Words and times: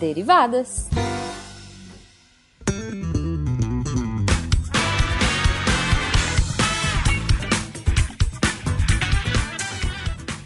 Derivadas. 0.00 0.88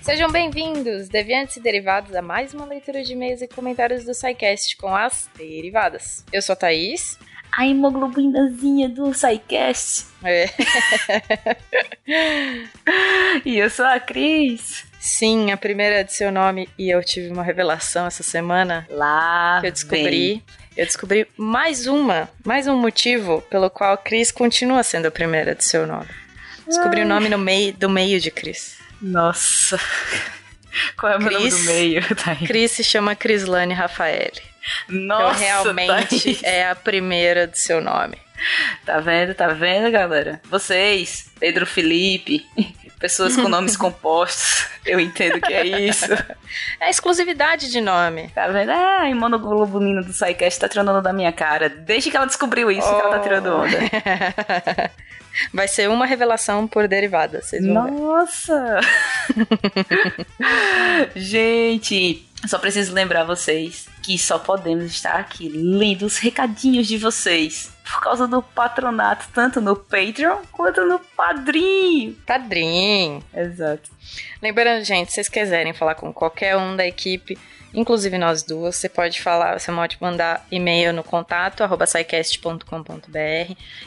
Sejam 0.02 0.28
bem-vindos, 0.32 1.08
deviantes 1.08 1.56
e 1.56 1.60
derivados, 1.60 2.16
a 2.16 2.20
mais 2.20 2.52
uma 2.52 2.64
leitura 2.64 3.04
de 3.04 3.12
e-mails 3.12 3.42
e 3.42 3.48
comentários 3.48 4.04
do 4.04 4.12
SciCast 4.12 4.76
com 4.76 4.92
as 4.92 5.30
derivadas. 5.38 6.24
Eu 6.32 6.42
sou 6.42 6.54
a 6.54 6.56
Thaís. 6.56 7.16
A 7.56 7.64
hemoglobinazinha 7.64 8.88
do 8.88 9.14
SciCast. 9.14 10.06
É. 10.24 10.46
e 13.46 13.56
eu 13.56 13.70
sou 13.70 13.86
a 13.86 14.00
Cris. 14.00 14.84
Sim, 15.04 15.52
a 15.52 15.56
primeira 15.58 16.02
de 16.02 16.14
seu 16.14 16.32
nome 16.32 16.66
e 16.78 16.88
eu 16.88 17.04
tive 17.04 17.28
uma 17.28 17.42
revelação 17.42 18.06
essa 18.06 18.22
semana. 18.22 18.86
Lá. 18.88 19.58
Que 19.60 19.66
eu 19.66 19.70
descobri. 19.70 20.08
Vem. 20.08 20.42
Eu 20.74 20.86
descobri 20.86 21.28
mais 21.36 21.86
uma, 21.86 22.26
mais 22.42 22.66
um 22.66 22.74
motivo 22.74 23.42
pelo 23.50 23.68
qual 23.68 23.98
Cris 23.98 24.32
continua 24.32 24.82
sendo 24.82 25.04
a 25.04 25.10
primeira 25.10 25.54
de 25.54 25.62
seu 25.62 25.86
nome. 25.86 26.08
Descobri 26.66 27.00
Ai. 27.00 27.04
o 27.04 27.08
nome 27.08 27.28
no 27.28 27.36
meio 27.36 27.74
do 27.74 27.90
meio 27.90 28.18
de 28.18 28.30
Cris. 28.30 28.78
Nossa. 28.98 29.78
Qual 30.96 31.12
é 31.12 31.16
o 31.16 31.20
Chris, 31.20 31.38
nome 31.38 31.50
do 31.50 31.58
meio, 31.66 32.02
Thaís? 32.16 32.48
Cris 32.48 32.70
se 32.70 32.82
chama 32.82 33.14
Crislane 33.14 33.74
Rafaele. 33.74 34.40
Nossa, 34.88 35.44
então, 35.44 35.64
realmente 35.64 36.24
Thaís. 36.24 36.42
é 36.42 36.66
a 36.66 36.74
primeira 36.74 37.46
do 37.46 37.56
seu 37.56 37.82
nome. 37.82 38.16
Tá 38.86 39.00
vendo, 39.00 39.34
tá 39.34 39.48
vendo, 39.48 39.90
galera? 39.92 40.40
Vocês, 40.50 41.30
Pedro 41.38 41.66
Felipe, 41.66 42.44
pessoas 42.98 43.36
com 43.36 43.48
nomes 43.48 43.76
compostos, 43.78 44.66
eu 44.84 44.98
entendo 44.98 45.40
que 45.40 45.52
é 45.52 45.66
isso. 45.66 46.12
É 46.80 46.90
exclusividade 46.90 47.70
de 47.70 47.80
nome. 47.80 48.28
Tá 48.34 48.48
vendo? 48.48 48.70
Ah, 48.70 49.02
a 49.02 49.10
imunoglobulina 49.10 50.02
do 50.02 50.12
SciCast 50.12 50.60
tá 50.60 50.68
tirando 50.68 50.88
onda 50.90 51.02
da 51.02 51.12
minha 51.12 51.32
cara. 51.32 51.68
Desde 51.68 52.10
que 52.10 52.16
ela 52.16 52.26
descobriu 52.26 52.70
isso, 52.70 52.88
oh. 52.88 52.94
que 52.94 53.00
ela 53.00 53.10
tá 53.10 53.20
tirando 53.20 53.46
onda. 53.46 53.78
Vai 55.52 55.66
ser 55.66 55.88
uma 55.88 56.06
revelação 56.06 56.66
por 56.66 56.86
derivada, 56.86 57.42
vocês 57.42 57.66
vão 57.66 57.90
Nossa! 57.90 58.80
Gente, 61.16 62.24
só 62.48 62.58
preciso 62.58 62.92
lembrar 62.92 63.24
vocês 63.24 63.88
que 64.02 64.18
só 64.18 64.38
podemos 64.38 64.84
estar 64.84 65.14
aqui 65.14 65.48
lendo 65.48 66.04
os 66.04 66.18
recadinhos 66.18 66.86
de 66.86 66.98
vocês 66.98 67.72
por 67.84 68.00
causa 68.00 68.26
do 68.26 68.42
patronato, 68.42 69.26
tanto 69.32 69.60
no 69.60 69.76
Patreon 69.76 70.38
quanto 70.50 70.84
no 70.84 70.98
Padrim. 70.98 72.16
Padrim. 72.26 73.22
Exato. 73.32 73.90
Lembrando, 74.42 74.84
gente, 74.84 75.08
se 75.08 75.14
vocês 75.14 75.28
quiserem 75.28 75.72
falar 75.72 75.94
com 75.94 76.12
qualquer 76.12 76.56
um 76.56 76.74
da 76.74 76.86
equipe, 76.86 77.38
inclusive 77.74 78.16
nós 78.16 78.42
duas, 78.42 78.76
você 78.76 78.88
pode 78.88 79.20
falar, 79.20 79.58
você 79.58 79.70
pode 79.70 79.98
mandar 80.00 80.46
e-mail 80.50 80.92
no 80.92 81.04
contato 81.04 81.62
arroba 81.62 81.84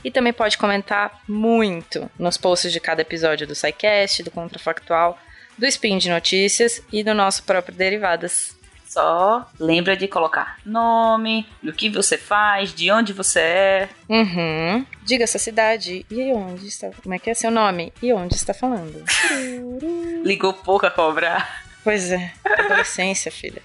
e 0.03 0.11
também 0.11 0.33
pode 0.33 0.57
comentar 0.57 1.21
muito 1.27 2.09
nos 2.19 2.37
posts 2.37 2.71
de 2.71 2.79
cada 2.79 3.01
episódio 3.01 3.47
do 3.47 3.55
SciCast, 3.55 4.23
do 4.23 4.31
Contrafactual, 4.31 5.17
do 5.57 5.65
Spin 5.65 5.97
de 5.97 6.09
Notícias 6.09 6.81
e 6.91 7.03
do 7.03 7.13
nosso 7.13 7.43
próprio 7.43 7.75
Derivadas. 7.75 8.55
Só 8.87 9.45
lembra 9.59 9.97
de 9.97 10.07
colocar 10.07 10.57
nome, 10.65 11.45
do 11.61 11.73
que 11.73 11.89
você 11.89 12.17
faz, 12.17 12.73
de 12.73 12.89
onde 12.89 13.11
você 13.13 13.39
é. 13.39 13.89
Uhum. 14.07 14.85
Diga 15.03 15.27
sua 15.27 15.39
cidade 15.39 16.05
e 16.09 16.31
onde 16.31 16.67
está. 16.67 16.89
Como 17.03 17.13
é 17.13 17.19
que 17.19 17.29
é 17.29 17.33
seu 17.33 17.51
nome? 17.51 17.93
E 18.01 18.13
onde 18.13 18.35
está 18.35 18.53
falando? 18.53 19.03
Ligou 20.23 20.53
pouco 20.53 20.85
a 20.85 20.91
cobrar. 20.91 21.67
Pois 21.83 22.11
é. 22.11 22.33
Adolescência, 22.43 23.31
filha. 23.31 23.61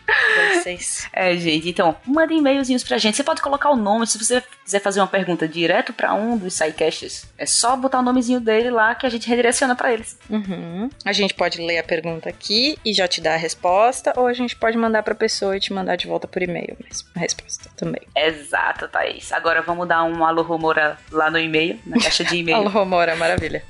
Adolescência. 0.46 1.08
É, 1.12 1.36
gente. 1.36 1.68
Então, 1.68 1.96
manda 2.06 2.32
e-mailzinhos 2.32 2.84
pra 2.84 2.98
gente. 2.98 3.16
Você 3.16 3.24
pode 3.24 3.42
colocar 3.42 3.70
o 3.70 3.76
nome. 3.76 4.06
Se 4.06 4.18
você 4.18 4.42
quiser 4.64 4.80
fazer 4.80 5.00
uma 5.00 5.06
pergunta 5.06 5.46
direto 5.46 5.92
para 5.92 6.14
um 6.14 6.36
dos 6.36 6.54
sidecasts, 6.54 7.26
é 7.36 7.46
só 7.46 7.76
botar 7.76 7.98
o 7.98 8.02
nomezinho 8.02 8.40
dele 8.40 8.70
lá 8.70 8.94
que 8.94 9.06
a 9.06 9.10
gente 9.10 9.28
redireciona 9.28 9.74
para 9.74 9.92
eles. 9.92 10.18
Uhum. 10.28 10.90
A 11.04 11.12
gente 11.12 11.34
pode 11.34 11.60
ler 11.60 11.78
a 11.78 11.82
pergunta 11.82 12.28
aqui 12.28 12.78
e 12.84 12.92
já 12.92 13.06
te 13.08 13.20
dar 13.20 13.34
a 13.34 13.36
resposta, 13.36 14.12
ou 14.16 14.26
a 14.26 14.32
gente 14.32 14.56
pode 14.56 14.76
mandar 14.76 15.02
pra 15.02 15.14
pessoa 15.14 15.56
e 15.56 15.60
te 15.60 15.72
mandar 15.72 15.96
de 15.96 16.06
volta 16.06 16.26
por 16.26 16.42
e-mail 16.42 16.76
mesmo. 16.88 17.08
A 17.16 17.20
resposta 17.20 17.70
também. 17.76 18.02
Exato, 18.16 18.88
Thaís. 18.88 19.32
Agora 19.32 19.62
vamos 19.62 19.86
dar 19.88 20.04
um 20.04 20.24
alô 20.24 20.42
rumora 20.42 20.98
lá 21.10 21.30
no 21.30 21.38
e-mail, 21.38 21.78
na 21.86 21.98
caixa 21.98 22.24
de 22.24 22.36
e-mail. 22.36 22.58
alô 22.58 22.70
rumora, 22.70 23.16
maravilha. 23.16 23.62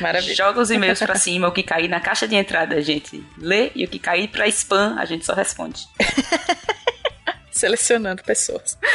Maravilha. 0.00 0.34
Joga 0.34 0.60
os 0.60 0.70
e-mails 0.70 0.98
pra 0.98 1.14
cima, 1.16 1.48
o 1.48 1.52
que 1.52 1.62
cair 1.62 1.88
na 1.88 2.00
caixa 2.00 2.26
de 2.26 2.34
entrada 2.34 2.74
a 2.76 2.80
gente 2.80 3.24
lê 3.38 3.70
e 3.74 3.84
o 3.84 3.88
que 3.88 3.98
cair 3.98 4.28
pra 4.28 4.46
spam 4.48 4.96
a 4.98 5.04
gente 5.04 5.24
só 5.24 5.34
responde. 5.34 5.86
Selecionando 7.50 8.22
pessoas. 8.22 8.78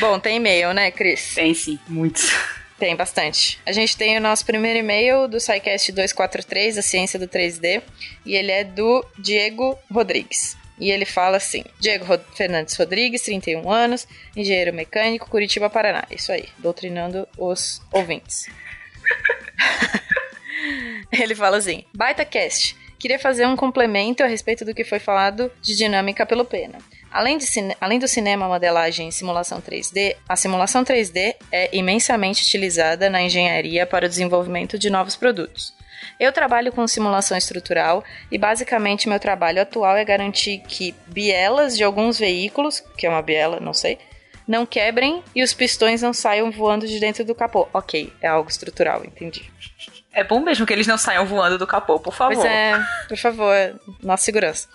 Bom, 0.00 0.18
tem 0.18 0.36
e-mail, 0.36 0.72
né, 0.72 0.90
Cris? 0.90 1.34
Tem 1.34 1.52
sim, 1.54 1.78
muitos. 1.88 2.32
Tem 2.78 2.94
bastante. 2.94 3.58
A 3.66 3.72
gente 3.72 3.96
tem 3.96 4.16
o 4.16 4.20
nosso 4.20 4.46
primeiro 4.46 4.78
e-mail 4.78 5.26
do 5.26 5.40
SciCast 5.40 5.90
243, 5.90 6.78
a 6.78 6.82
ciência 6.82 7.18
do 7.18 7.26
3D, 7.26 7.82
e 8.24 8.36
ele 8.36 8.52
é 8.52 8.62
do 8.62 9.04
Diego 9.18 9.76
Rodrigues. 9.90 10.56
E 10.78 10.90
ele 10.90 11.04
fala 11.04 11.38
assim: 11.38 11.64
Diego 11.80 12.04
Rod 12.04 12.20
Fernandes 12.36 12.76
Rodrigues, 12.76 13.22
31 13.22 13.70
anos, 13.70 14.06
engenheiro 14.36 14.72
mecânico, 14.72 15.28
Curitiba, 15.28 15.68
Paraná. 15.68 16.04
Isso 16.10 16.30
aí, 16.30 16.48
doutrinando 16.58 17.26
os 17.36 17.82
ouvintes. 17.92 18.46
ele 21.20 21.34
fala 21.34 21.56
assim: 21.56 21.84
Baita 21.94 22.24
cast. 22.24 22.76
Queria 22.98 23.18
fazer 23.18 23.46
um 23.46 23.54
complemento 23.54 24.24
a 24.24 24.26
respeito 24.26 24.64
do 24.64 24.74
que 24.74 24.82
foi 24.82 24.98
falado 24.98 25.52
de 25.62 25.76
dinâmica 25.76 26.26
pelo 26.26 26.44
Pena. 26.44 26.78
Além, 27.12 27.38
de 27.38 27.46
além 27.80 27.98
do 28.00 28.08
cinema, 28.08 28.48
modelagem 28.48 29.08
e 29.08 29.12
simulação 29.12 29.62
3D, 29.62 30.16
a 30.28 30.34
simulação 30.34 30.84
3D 30.84 31.36
é 31.52 31.76
imensamente 31.76 32.42
utilizada 32.42 33.08
na 33.08 33.22
engenharia 33.22 33.86
para 33.86 34.06
o 34.06 34.08
desenvolvimento 34.08 34.76
de 34.76 34.90
novos 34.90 35.14
produtos. 35.14 35.72
Eu 36.18 36.32
trabalho 36.32 36.72
com 36.72 36.86
simulação 36.88 37.38
estrutural 37.38 38.04
e 38.30 38.36
basicamente 38.36 39.08
meu 39.08 39.20
trabalho 39.20 39.62
atual 39.62 39.96
é 39.96 40.04
garantir 40.04 40.58
que 40.66 40.92
bielas 41.06 41.76
de 41.76 41.84
alguns 41.84 42.18
veículos, 42.18 42.80
que 42.96 43.06
é 43.06 43.08
uma 43.08 43.22
biela, 43.22 43.60
não 43.60 43.72
sei, 43.72 43.98
não 44.46 44.66
quebrem 44.66 45.22
e 45.34 45.42
os 45.42 45.54
pistões 45.54 46.02
não 46.02 46.12
saiam 46.12 46.50
voando 46.50 46.86
de 46.86 46.98
dentro 46.98 47.24
do 47.24 47.34
capô. 47.34 47.68
Ok, 47.72 48.12
é 48.20 48.26
algo 48.26 48.50
estrutural, 48.50 49.04
entendi. 49.04 49.50
É 50.18 50.24
bom 50.24 50.40
mesmo 50.40 50.66
que 50.66 50.72
eles 50.72 50.88
não 50.88 50.98
saiam 50.98 51.24
voando 51.24 51.56
do 51.56 51.64
capô, 51.64 52.00
por 52.00 52.12
favor. 52.12 52.34
Pois 52.34 52.44
é, 52.44 52.72
por 53.06 53.16
favor, 53.16 53.54
nossa 54.02 54.24
segurança. 54.24 54.66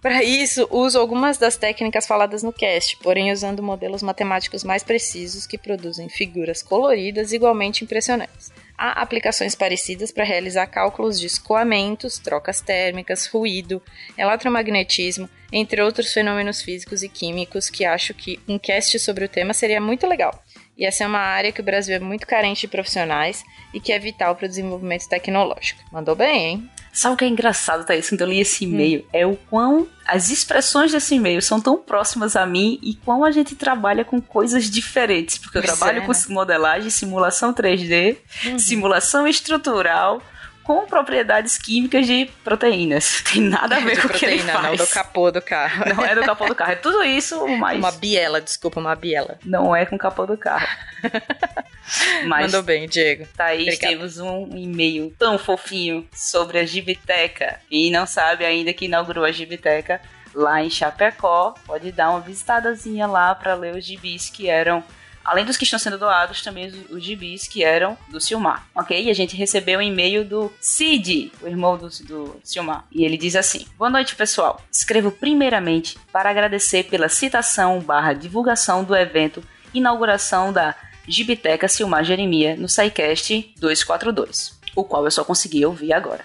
Para 0.00 0.22
isso, 0.22 0.68
uso 0.70 0.96
algumas 0.96 1.38
das 1.38 1.56
técnicas 1.56 2.06
faladas 2.06 2.44
no 2.44 2.52
cast, 2.52 2.96
porém 2.98 3.32
usando 3.32 3.64
modelos 3.64 4.00
matemáticos 4.00 4.62
mais 4.62 4.84
precisos 4.84 5.44
que 5.44 5.58
produzem 5.58 6.08
figuras 6.08 6.62
coloridas 6.62 7.32
igualmente 7.32 7.82
impressionantes. 7.82 8.52
Há 8.78 9.02
aplicações 9.02 9.56
parecidas 9.56 10.12
para 10.12 10.22
realizar 10.22 10.68
cálculos 10.68 11.18
de 11.18 11.26
escoamentos, 11.26 12.20
trocas 12.20 12.60
térmicas, 12.60 13.26
ruído, 13.26 13.82
eletromagnetismo, 14.16 15.28
entre 15.52 15.82
outros 15.82 16.12
fenômenos 16.12 16.62
físicos 16.62 17.02
e 17.02 17.08
químicos 17.08 17.68
que 17.68 17.84
acho 17.84 18.14
que 18.14 18.38
um 18.46 18.56
cast 18.56 19.00
sobre 19.00 19.24
o 19.24 19.28
tema 19.28 19.52
seria 19.52 19.80
muito 19.80 20.06
legal. 20.06 20.40
E 20.76 20.86
essa 20.86 21.04
é 21.04 21.06
uma 21.06 21.18
área 21.18 21.52
que 21.52 21.60
o 21.60 21.64
Brasil 21.64 21.94
é 21.94 21.98
muito 21.98 22.26
carente 22.26 22.62
de 22.62 22.68
profissionais 22.68 23.44
e 23.74 23.80
que 23.80 23.92
é 23.92 23.98
vital 23.98 24.34
para 24.34 24.46
o 24.46 24.48
desenvolvimento 24.48 25.08
tecnológico. 25.08 25.82
Mandou 25.92 26.14
bem, 26.14 26.46
hein? 26.46 26.70
Sabe 26.92 27.14
o 27.14 27.16
que 27.16 27.24
é 27.24 27.28
engraçado, 27.28 27.86
Thaís, 27.86 28.08
quando 28.08 28.20
eu 28.20 28.28
li 28.28 28.40
esse 28.40 28.64
e-mail? 28.64 29.00
Hum. 29.00 29.08
É 29.14 29.26
o 29.26 29.34
quão 29.34 29.88
as 30.06 30.30
expressões 30.30 30.92
desse 30.92 31.14
e-mail 31.14 31.40
são 31.40 31.58
tão 31.58 31.78
próximas 31.78 32.36
a 32.36 32.44
mim 32.44 32.78
e 32.82 32.94
quão 32.96 33.24
a 33.24 33.30
gente 33.30 33.54
trabalha 33.54 34.04
com 34.04 34.20
coisas 34.20 34.70
diferentes. 34.70 35.38
Porque 35.38 35.56
eu 35.56 35.62
trabalho 35.62 36.02
é, 36.02 36.06
com 36.06 36.12
né? 36.12 36.18
modelagem, 36.28 36.90
simulação 36.90 37.54
3D, 37.54 38.18
uhum. 38.44 38.58
simulação 38.58 39.26
estrutural, 39.26 40.20
com 40.62 40.86
propriedades 40.86 41.58
químicas 41.58 42.06
de 42.06 42.30
proteínas. 42.44 43.22
Tem 43.32 43.42
nada 43.42 43.76
a 43.76 43.80
ver 43.80 44.00
com 44.00 44.08
o 44.08 44.10
que 44.10 44.24
ele 44.24 44.38
faz. 44.38 44.62
Não 44.62 44.76
do 44.76 44.86
capô 44.86 45.30
do 45.30 45.42
carro. 45.42 45.84
Não 45.94 46.04
é 46.04 46.14
do 46.14 46.22
capô 46.22 46.46
do 46.46 46.54
carro. 46.54 46.72
É 46.72 46.76
tudo 46.76 47.02
isso, 47.02 47.46
mas... 47.58 47.78
Uma 47.78 47.92
biela, 47.92 48.40
desculpa, 48.40 48.80
uma 48.80 48.94
biela. 48.94 49.38
Não 49.44 49.74
é 49.74 49.84
com 49.84 49.96
o 49.96 49.98
capô 49.98 50.26
do 50.26 50.36
carro. 50.36 50.68
mas, 52.26 52.46
Mandou 52.46 52.62
bem, 52.62 52.88
Diego. 52.88 53.26
Thaís, 53.36 53.74
Obrigada. 53.74 53.88
temos 53.88 54.18
um 54.18 54.48
e-mail 54.56 55.14
tão 55.18 55.38
fofinho 55.38 56.06
sobre 56.12 56.58
a 56.58 56.64
Gibiteca. 56.64 57.58
E 57.70 57.90
não 57.90 58.06
sabe 58.06 58.44
ainda 58.44 58.72
que 58.72 58.86
inaugurou 58.86 59.24
a 59.24 59.32
Gibiteca 59.32 60.00
lá 60.34 60.62
em 60.62 60.70
Chapecó. 60.70 61.54
Pode 61.66 61.92
dar 61.92 62.10
uma 62.10 62.20
visitadazinha 62.20 63.06
lá 63.06 63.34
para 63.34 63.54
ler 63.54 63.74
os 63.74 63.84
gibis 63.84 64.30
que 64.30 64.48
eram 64.48 64.82
Além 65.24 65.44
dos 65.44 65.56
que 65.56 65.64
estão 65.64 65.78
sendo 65.78 65.98
doados, 65.98 66.42
também 66.42 66.66
os, 66.66 66.90
os 66.90 67.02
gibis 67.02 67.46
que 67.46 67.62
eram 67.62 67.96
do 68.08 68.20
Silmar, 68.20 68.66
ok? 68.74 69.04
E 69.04 69.10
a 69.10 69.14
gente 69.14 69.36
recebeu 69.36 69.78
um 69.78 69.82
e-mail 69.82 70.24
do 70.24 70.52
Cid, 70.60 71.32
o 71.40 71.46
irmão 71.46 71.76
do, 71.76 71.88
do 72.04 72.36
Silmar. 72.42 72.84
E 72.90 73.04
ele 73.04 73.16
diz 73.16 73.36
assim: 73.36 73.66
Boa 73.78 73.90
noite, 73.90 74.16
pessoal. 74.16 74.60
Escrevo 74.70 75.10
primeiramente 75.10 75.98
para 76.12 76.30
agradecer 76.30 76.84
pela 76.84 77.08
citação 77.08 77.80
barra 77.80 78.12
divulgação 78.12 78.84
do 78.84 78.94
evento 78.94 79.42
inauguração 79.74 80.52
da 80.52 80.74
Gibiteca 81.06 81.68
Silmar 81.68 82.04
Jeremia 82.04 82.56
no 82.56 82.68
SciCast 82.68 83.54
242, 83.58 84.58
o 84.76 84.84
qual 84.84 85.04
eu 85.04 85.10
só 85.10 85.24
consegui 85.24 85.64
ouvir 85.64 85.92
agora. 85.92 86.24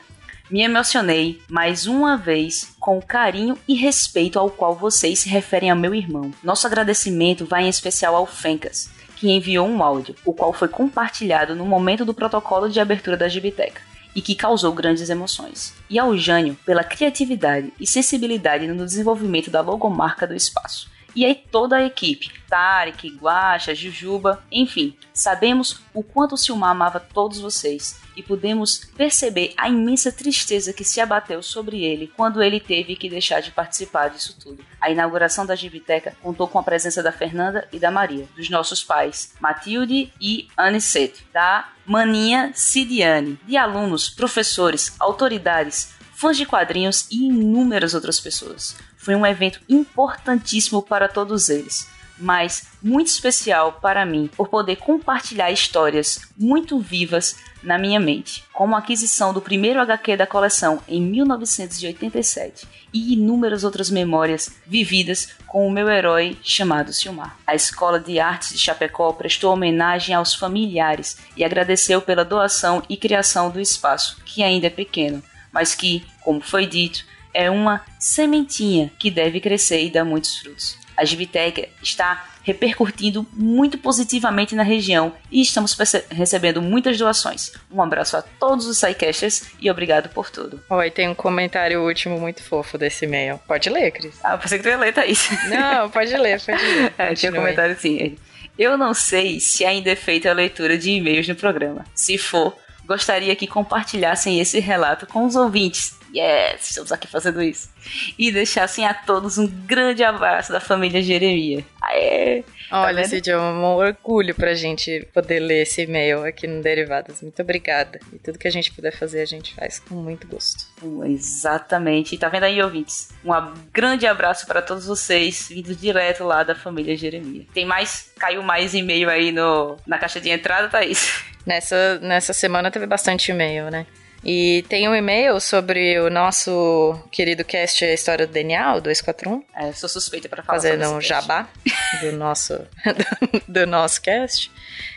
Me 0.50 0.62
emocionei 0.62 1.42
mais 1.50 1.88
uma 1.88 2.16
vez 2.16 2.76
com 2.88 3.00
o 3.00 3.06
carinho 3.06 3.58
e 3.68 3.74
respeito 3.74 4.40
ao 4.40 4.50
qual 4.50 4.74
vocês 4.74 5.20
se 5.20 5.28
referem 5.28 5.70
ao 5.70 5.76
meu 5.76 5.94
irmão. 5.94 6.32
Nosso 6.42 6.66
agradecimento 6.66 7.46
vai 7.46 7.66
em 7.66 7.68
especial 7.68 8.16
ao 8.16 8.26
Fencas, 8.26 8.90
que 9.18 9.30
enviou 9.30 9.68
um 9.68 9.84
áudio, 9.84 10.16
o 10.24 10.34
qual 10.34 10.54
foi 10.54 10.70
compartilhado 10.70 11.54
no 11.54 11.66
momento 11.66 12.06
do 12.06 12.14
protocolo 12.14 12.70
de 12.70 12.80
abertura 12.80 13.18
da 13.18 13.28
Gibiteca 13.28 13.82
e 14.16 14.22
que 14.22 14.34
causou 14.34 14.72
grandes 14.72 15.10
emoções. 15.10 15.74
E 15.90 16.00
ao 16.00 16.16
Jânio 16.16 16.58
pela 16.66 16.82
criatividade 16.82 17.74
e 17.78 17.86
sensibilidade 17.86 18.66
no 18.68 18.86
desenvolvimento 18.86 19.52
da 19.52 19.60
logomarca 19.60 20.26
do 20.26 20.34
espaço. 20.34 20.90
E 21.18 21.26
aí 21.26 21.34
toda 21.34 21.78
a 21.78 21.84
equipe, 21.84 22.32
Tarek, 22.48 23.10
Guacha, 23.10 23.74
Jujuba, 23.74 24.44
enfim, 24.52 24.96
sabemos 25.12 25.82
o 25.92 26.04
quanto 26.04 26.36
o 26.36 26.38
Silmar 26.38 26.70
amava 26.70 27.00
todos 27.00 27.40
vocês 27.40 28.00
e 28.16 28.22
pudemos 28.22 28.86
perceber 28.96 29.52
a 29.58 29.68
imensa 29.68 30.12
tristeza 30.12 30.72
que 30.72 30.84
se 30.84 31.02
abateu 31.02 31.42
sobre 31.42 31.84
ele 31.84 32.14
quando 32.16 32.44
ele 32.44 32.60
teve 32.60 32.96
que 32.96 33.10
deixar 33.10 33.42
de 33.42 33.50
participar 33.50 34.10
disso 34.10 34.38
tudo. 34.40 34.64
A 34.80 34.92
inauguração 34.92 35.44
da 35.44 35.56
Gibiteca 35.56 36.16
contou 36.22 36.48
com 36.48 36.60
a 36.60 36.64
presença 36.64 37.02
da 37.02 37.12
Fernanda 37.12 37.68
e 37.74 37.80
da 37.80 37.90
Maria, 37.90 38.28
dos 38.36 38.48
nossos 38.52 38.84
pais, 38.84 39.34
Matilde 39.40 40.14
e 40.22 40.48
Aniceto, 40.56 41.24
da 41.34 41.68
Maninha 41.84 42.52
Cidiane, 42.54 43.40
de 43.44 43.58
alunos, 43.58 44.08
professores, 44.08 44.96
autoridades, 45.00 45.96
fãs 46.14 46.38
de 46.38 46.46
quadrinhos 46.46 47.08
e 47.10 47.26
inúmeras 47.26 47.96
outras 47.96 48.20
pessoas. 48.20 48.76
Foi 49.08 49.16
um 49.16 49.26
evento 49.26 49.62
importantíssimo 49.70 50.82
para 50.82 51.08
todos 51.08 51.48
eles, 51.48 51.88
mas 52.18 52.68
muito 52.84 53.08
especial 53.08 53.80
para 53.82 54.06
mim 54.06 54.30
por 54.36 54.50
poder 54.50 54.76
compartilhar 54.76 55.50
histórias 55.50 56.20
muito 56.38 56.78
vivas 56.78 57.38
na 57.64 57.78
minha 57.78 58.02
mente, 58.02 58.44
como 58.52 58.76
a 58.76 58.80
aquisição 58.80 59.34
do 59.34 59.40
primeiro 59.40 59.80
HQ 59.80 60.18
da 60.18 60.28
coleção 60.28 60.82
em 60.90 61.02
1987 61.02 62.68
e 62.94 63.14
inúmeras 63.14 63.64
outras 63.64 63.90
memórias 63.90 64.54
vividas 64.66 65.30
com 65.48 65.66
o 65.66 65.72
meu 65.72 65.88
herói 65.88 66.38
chamado 66.44 66.92
Silmar. 66.92 67.38
A 67.48 67.56
Escola 67.56 68.02
de 68.02 68.20
Artes 68.20 68.50
de 68.50 68.58
Chapecó 68.58 69.14
prestou 69.14 69.54
homenagem 69.54 70.14
aos 70.14 70.36
familiares 70.36 71.18
e 71.38 71.46
agradeceu 71.46 72.02
pela 72.02 72.26
doação 72.26 72.84
e 72.90 72.98
criação 72.98 73.50
do 73.50 73.62
espaço, 73.62 74.22
que 74.26 74.44
ainda 74.44 74.68
é 74.68 74.70
pequeno, 74.70 75.24
mas 75.50 75.74
que, 75.74 76.06
como 76.26 76.42
foi 76.42 76.66
dito, 76.66 77.06
é 77.34 77.50
uma 77.50 77.84
sementinha 78.00 78.92
que 79.00 79.12
deve 79.12 79.40
crescer 79.40 79.84
e 79.84 79.90
dar 79.90 80.04
muitos 80.04 80.38
frutos. 80.38 80.78
A 80.96 81.06
Gibiteca 81.06 81.70
está 81.82 82.26
repercutindo 82.48 83.28
muito 83.34 83.78
positivamente 83.78 84.56
na 84.56 84.64
região 84.64 85.14
e 85.30 85.42
estamos 85.42 85.78
recebendo 86.10 86.62
muitas 86.62 86.98
doações. 86.98 87.52
Um 87.70 87.82
abraço 87.82 88.16
a 88.16 88.22
todos 88.22 88.66
os 88.66 88.78
SciCasters 88.78 89.44
e 89.60 89.70
obrigado 89.70 90.08
por 90.10 90.30
tudo. 90.30 90.64
Oi, 90.70 90.90
tem 90.90 91.10
um 91.10 91.14
comentário 91.14 91.84
último 91.84 92.18
muito 92.18 92.42
fofo 92.42 92.78
desse 92.78 93.04
e-mail. 93.04 93.38
Pode 93.46 93.70
ler, 93.70 93.92
Cris? 93.92 94.16
Ah, 94.24 94.38
pensei 94.38 94.58
que 94.60 94.64
tu 94.64 94.70
ia 94.70 94.78
ler, 94.78 94.94
Thaís. 94.94 95.28
Não, 95.50 95.90
pode 95.90 96.16
ler, 96.16 96.40
pode 96.42 96.64
ler. 96.64 96.94
É, 96.98 97.14
tinha 97.14 97.34
um 97.34 97.36
comentário 97.36 97.74
assim. 97.74 98.18
Eu 98.58 98.78
não 98.78 98.94
sei 98.94 99.42
se 99.42 99.66
ainda 99.66 99.92
é 99.92 99.96
feita 99.96 100.30
a 100.30 100.34
leitura 100.34 100.78
de 100.78 100.92
e-mails 100.92 101.28
no 101.28 101.36
programa. 101.36 101.86
Se 101.94 102.18
for, 102.18 102.58
gostaria 102.86 103.36
que 103.36 103.46
compartilhassem 103.46 104.40
esse 104.40 104.60
relato 104.62 105.06
com 105.06 105.26
os 105.26 105.36
ouvintes 105.36 105.97
Yes, 106.14 106.70
estamos 106.70 106.92
aqui 106.92 107.08
fazendo 107.08 107.42
isso. 107.42 107.70
E 108.18 108.32
deixassem 108.32 108.86
a 108.86 108.94
todos 108.94 109.38
um 109.38 109.48
grande 109.48 110.04
abraço 110.04 110.52
da 110.52 110.60
família 110.60 111.02
Jeremias. 111.02 111.64
Aê! 111.82 112.44
Tá 112.70 112.82
Olha, 112.82 113.04
tá 113.04 113.10
Cid, 113.10 113.30
é 113.30 113.38
um 113.38 113.64
orgulho 113.64 114.36
pra 114.36 114.54
gente 114.54 115.08
poder 115.14 115.40
ler 115.40 115.64
esse 115.64 115.84
e-mail 115.84 116.26
aqui 116.26 116.48
no 116.48 116.62
Derivadas. 116.62 117.22
Muito 117.22 117.42
obrigada. 117.42 118.00
E 118.12 118.20
tudo 118.20 118.38
que 118.38 118.48
a 118.48 118.52
gente 118.52 118.74
puder 118.74 118.92
fazer, 118.92 119.22
a 119.22 119.26
gente 119.26 119.54
faz 119.56 119.80
com 119.80 119.96
muito 119.96 120.28
gosto. 120.28 120.66
Exatamente. 121.06 122.16
E 122.16 122.18
tá 122.18 122.30
vendo 122.30 122.44
aí, 122.44 122.62
ouvintes? 122.62 123.10
Um 123.24 123.32
grande 123.72 124.06
abraço 124.06 124.46
para 124.46 124.62
todos 124.62 124.86
vocês, 124.86 125.48
vindos 125.50 125.80
direto 125.80 126.24
lá 126.24 126.44
da 126.44 126.56
família 126.56 126.96
Jeremias. 126.98 127.46
Tem 127.54 127.66
mais? 127.66 128.12
Caiu 128.20 128.44
mais 128.44 128.74
e-mail 128.74 129.10
aí 129.10 129.32
no, 129.32 129.78
na 129.86 129.98
caixa 129.98 130.20
de 130.20 130.30
entrada, 130.30 130.68
Thaís? 130.68 131.24
Nessa, 131.46 132.00
nessa 132.00 132.34
semana 132.34 132.70
teve 132.70 132.86
bastante 132.86 133.32
e-mail, 133.32 133.72
né? 133.72 133.86
E 134.24 134.66
tem 134.68 134.90
um 134.90 134.96
e-mail 134.96 135.40
sobre 135.40 136.00
o 136.00 136.10
nosso 136.10 137.00
querido 137.12 137.46
cast 137.46 137.86
A 137.86 137.94
História 137.94 138.28
do 138.28 138.34
DNA, 138.34 138.76
o 138.76 138.82
241. 138.82 139.44
É, 139.56 139.72
sou 139.72 139.88
suspeita 139.88 140.28
para 140.28 140.44
falar 140.44 140.60
Fazendo 140.60 140.90
um 140.90 141.02
jabá 141.02 141.48
do 142.02 142.12
nosso, 142.14 142.58
do, 142.58 143.42
do 143.48 143.68
nosso 143.68 144.02
cast. 144.02 144.52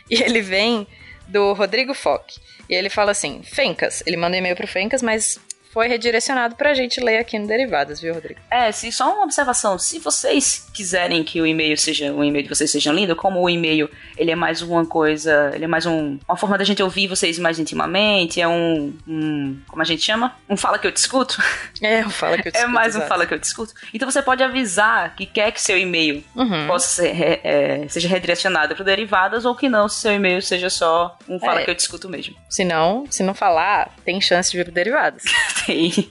E 0.09 0.21
ele 0.21 0.41
vem 0.41 0.87
do 1.27 1.53
Rodrigo 1.53 1.93
Fock. 1.93 2.39
E 2.69 2.73
ele 2.73 2.89
fala 2.89 3.11
assim: 3.11 3.41
Fencas. 3.43 4.03
Ele 4.05 4.17
manda 4.17 4.37
e-mail 4.37 4.55
pro 4.55 4.67
Fencas, 4.67 5.01
mas 5.01 5.39
foi 5.71 5.87
redirecionado 5.87 6.55
pra 6.55 6.73
gente 6.73 6.99
ler 6.99 7.17
aqui 7.17 7.39
no 7.39 7.47
Derivadas, 7.47 8.01
viu, 8.01 8.13
Rodrigo? 8.13 8.39
É, 8.49 8.71
se, 8.71 8.91
só 8.91 9.13
uma 9.13 9.23
observação. 9.23 9.79
Se 9.79 9.99
vocês 9.99 10.69
quiserem 10.73 11.23
que 11.23 11.41
o 11.41 11.47
e-mail 11.47 11.77
seja 11.77 12.11
o 12.11 12.23
e-mail 12.23 12.43
de 12.43 12.49
vocês 12.49 12.69
seja 12.69 12.91
lindo, 12.91 13.15
como 13.15 13.41
o 13.41 13.49
e-mail 13.49 13.89
ele 14.17 14.31
é 14.31 14.35
mais 14.35 14.61
uma 14.61 14.85
coisa, 14.85 15.51
ele 15.53 15.65
é 15.65 15.67
mais 15.67 15.85
um, 15.85 16.19
uma 16.27 16.37
forma 16.37 16.57
da 16.57 16.63
gente 16.63 16.83
ouvir 16.83 17.07
vocês 17.07 17.39
mais 17.39 17.57
intimamente, 17.57 18.41
é 18.41 18.47
um, 18.47 18.93
um 19.07 19.59
como 19.67 19.81
a 19.81 19.85
gente 19.85 20.01
chama? 20.01 20.35
Um 20.49 20.57
fala 20.57 20.77
que 20.77 20.87
eu 20.87 20.91
discuto. 20.91 21.41
É, 21.81 22.05
um 22.05 22.11
fala 22.11 22.37
que 22.37 22.47
eu 22.47 22.51
discuto. 22.51 22.69
é 22.69 22.71
mais 22.71 22.89
exato. 22.89 23.05
um 23.05 23.07
fala 23.07 23.25
que 23.25 23.33
eu 23.33 23.39
discuto. 23.39 23.73
Então 23.91 24.09
você 24.09 24.21
pode 24.21 24.43
avisar 24.43 25.15
que 25.15 25.25
quer 25.25 25.51
que 25.51 25.59
seu 25.59 25.77
e-mail 25.77 26.23
uhum. 26.35 26.67
possa 26.67 26.87
ser, 26.87 27.39
é, 27.43 27.87
seja 27.89 28.07
redirecionado 28.07 28.75
para 28.75 28.85
Derivadas 28.85 29.45
ou 29.45 29.55
que 29.55 29.67
não, 29.67 29.89
se 29.89 30.01
seu 30.01 30.13
e-mail 30.13 30.41
seja 30.43 30.69
só 30.69 31.17
um 31.27 31.39
fala 31.39 31.61
é. 31.61 31.63
que 31.63 31.71
eu 31.71 31.75
discuto 31.75 32.07
mesmo. 32.07 32.35
Se 32.47 32.63
não, 32.63 33.05
se 33.09 33.23
não 33.23 33.33
falar, 33.33 33.89
tem 34.05 34.21
chance 34.21 34.51
de 34.51 34.57
vir 34.57 34.65
pro 34.65 34.73
Derivadas. 34.73 35.23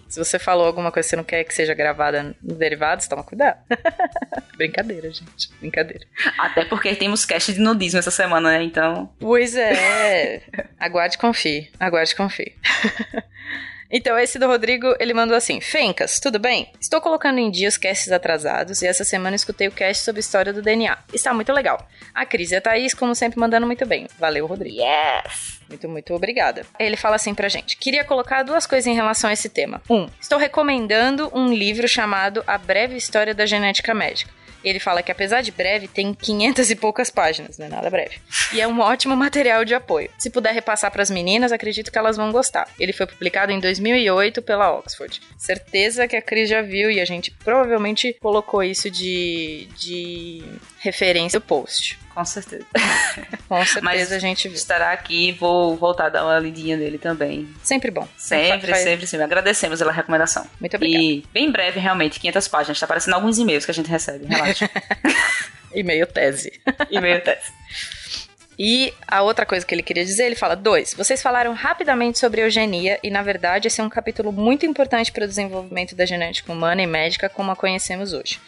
Se 0.08 0.18
você 0.18 0.38
falou 0.38 0.66
alguma 0.66 0.90
coisa 0.92 1.06
que 1.06 1.10
você 1.10 1.16
não 1.16 1.24
quer 1.24 1.44
que 1.44 1.54
seja 1.54 1.74
gravada 1.74 2.36
no 2.42 2.54
Derivados, 2.54 3.06
toma 3.06 3.22
cuidado. 3.22 3.58
Brincadeira, 4.56 5.10
gente. 5.10 5.50
Brincadeira. 5.58 6.06
Até 6.38 6.64
porque 6.64 6.94
temos 6.94 7.24
cast 7.24 7.52
de 7.52 7.60
nudismo 7.60 7.98
essa 7.98 8.10
semana, 8.10 8.50
né? 8.50 8.62
Então. 8.62 9.12
Pois 9.18 9.54
é. 9.54 10.42
Aguarde 10.78 11.16
e 11.16 11.18
confie. 11.18 11.70
Aguarde 11.78 12.12
e 12.12 12.16
confie. 12.16 12.54
Então, 13.90 14.18
esse 14.18 14.38
do 14.38 14.46
Rodrigo, 14.46 14.94
ele 15.00 15.12
mandou 15.12 15.36
assim: 15.36 15.60
Fencas, 15.60 16.20
tudo 16.20 16.38
bem? 16.38 16.70
Estou 16.80 17.00
colocando 17.00 17.38
em 17.38 17.50
dia 17.50 17.68
os 17.68 17.76
casts 17.76 18.12
atrasados 18.12 18.82
e 18.82 18.86
essa 18.86 19.04
semana 19.04 19.34
escutei 19.34 19.66
o 19.66 19.72
cast 19.72 20.04
sobre 20.04 20.20
história 20.20 20.52
do 20.52 20.62
DNA. 20.62 20.96
Está 21.12 21.34
muito 21.34 21.52
legal. 21.52 21.88
A 22.14 22.24
Cris 22.24 22.52
e 22.52 22.56
a 22.56 22.60
Thaís, 22.60 22.94
como 22.94 23.14
sempre, 23.14 23.40
mandando 23.40 23.66
muito 23.66 23.84
bem. 23.84 24.06
Valeu, 24.18 24.46
Rodrigo. 24.46 24.76
Yes! 24.76 25.60
Muito, 25.68 25.88
muito 25.88 26.14
obrigada. 26.14 26.64
Ele 26.78 26.96
fala 26.96 27.16
assim 27.16 27.34
pra 27.34 27.48
gente: 27.48 27.76
queria 27.76 28.04
colocar 28.04 28.42
duas 28.44 28.66
coisas 28.66 28.86
em 28.86 28.94
relação 28.94 29.28
a 29.28 29.32
esse 29.32 29.48
tema. 29.48 29.82
Um, 29.90 30.08
estou 30.20 30.38
recomendando 30.38 31.30
um 31.34 31.52
livro 31.52 31.88
chamado 31.88 32.44
A 32.46 32.56
Breve 32.56 32.96
História 32.96 33.34
da 33.34 33.46
Genética 33.46 33.92
Médica 33.92 34.39
ele 34.62 34.78
fala 34.78 35.02
que 35.02 35.10
apesar 35.10 35.42
de 35.42 35.50
breve, 35.50 35.88
tem 35.88 36.14
500 36.14 36.70
e 36.70 36.76
poucas 36.76 37.10
páginas, 37.10 37.58
não 37.58 37.66
é 37.66 37.68
nada 37.68 37.90
breve. 37.90 38.18
E 38.52 38.60
é 38.60 38.68
um 38.68 38.80
ótimo 38.80 39.16
material 39.16 39.64
de 39.64 39.74
apoio. 39.74 40.10
Se 40.18 40.30
puder 40.30 40.54
repassar 40.54 40.90
para 40.90 41.02
as 41.02 41.10
meninas, 41.10 41.52
acredito 41.52 41.90
que 41.90 41.98
elas 41.98 42.16
vão 42.16 42.30
gostar. 42.30 42.68
Ele 42.78 42.92
foi 42.92 43.06
publicado 43.06 43.52
em 43.52 43.58
2008 43.58 44.42
pela 44.42 44.72
Oxford. 44.72 45.20
Certeza 45.36 46.06
que 46.06 46.16
a 46.16 46.22
Cris 46.22 46.48
já 46.48 46.62
viu 46.62 46.90
e 46.90 47.00
a 47.00 47.04
gente 47.04 47.30
provavelmente 47.30 48.16
colocou 48.20 48.62
isso 48.62 48.90
de, 48.90 49.68
de 49.76 50.44
referência 50.78 51.40
no 51.40 51.46
post. 51.46 51.98
Com 52.14 52.24
certeza. 52.24 52.66
Com 53.48 53.56
certeza 53.64 53.80
Mas 53.82 54.12
a 54.12 54.18
gente 54.18 54.48
viu. 54.48 54.56
estará 54.56 54.92
aqui 54.92 55.32
vou 55.32 55.76
voltar 55.76 56.06
a 56.06 56.08
dar 56.08 56.24
uma 56.24 56.38
lidinha 56.38 56.76
nele 56.76 56.98
também. 56.98 57.48
Sempre 57.62 57.90
bom. 57.90 58.06
Sempre, 58.16 58.70
faz... 58.70 58.82
sempre, 58.82 59.06
sempre. 59.06 59.24
Agradecemos 59.24 59.78
pela 59.78 59.92
recomendação. 59.92 60.46
Muito 60.60 60.76
obrigada. 60.76 61.02
E 61.02 61.24
bem 61.32 61.50
breve, 61.50 61.78
realmente, 61.78 62.20
500 62.20 62.48
páginas. 62.48 62.76
Está 62.76 62.86
aparecendo 62.86 63.14
alguns 63.14 63.38
e-mails 63.38 63.64
que 63.64 63.70
a 63.70 63.74
gente 63.74 63.88
recebe, 63.88 64.26
relaxa. 64.26 64.68
e-mail 65.74 66.06
tese. 66.06 66.60
e-mail 66.90 67.22
tese. 67.22 67.52
E 68.62 68.92
a 69.08 69.22
outra 69.22 69.46
coisa 69.46 69.64
que 69.64 69.74
ele 69.74 69.82
queria 69.82 70.04
dizer, 70.04 70.26
ele 70.26 70.36
fala: 70.36 70.54
dois, 70.54 70.92
vocês 70.92 71.22
falaram 71.22 71.54
rapidamente 71.54 72.18
sobre 72.18 72.42
eugenia 72.42 72.98
e, 73.02 73.10
na 73.10 73.22
verdade, 73.22 73.68
esse 73.68 73.80
é 73.80 73.84
um 73.84 73.88
capítulo 73.88 74.30
muito 74.30 74.66
importante 74.66 75.10
para 75.10 75.24
o 75.24 75.28
desenvolvimento 75.28 75.94
da 75.94 76.04
genética 76.04 76.52
humana 76.52 76.82
e 76.82 76.86
médica 76.86 77.28
como 77.30 77.50
a 77.50 77.56
conhecemos 77.56 78.12
hoje. 78.12 78.38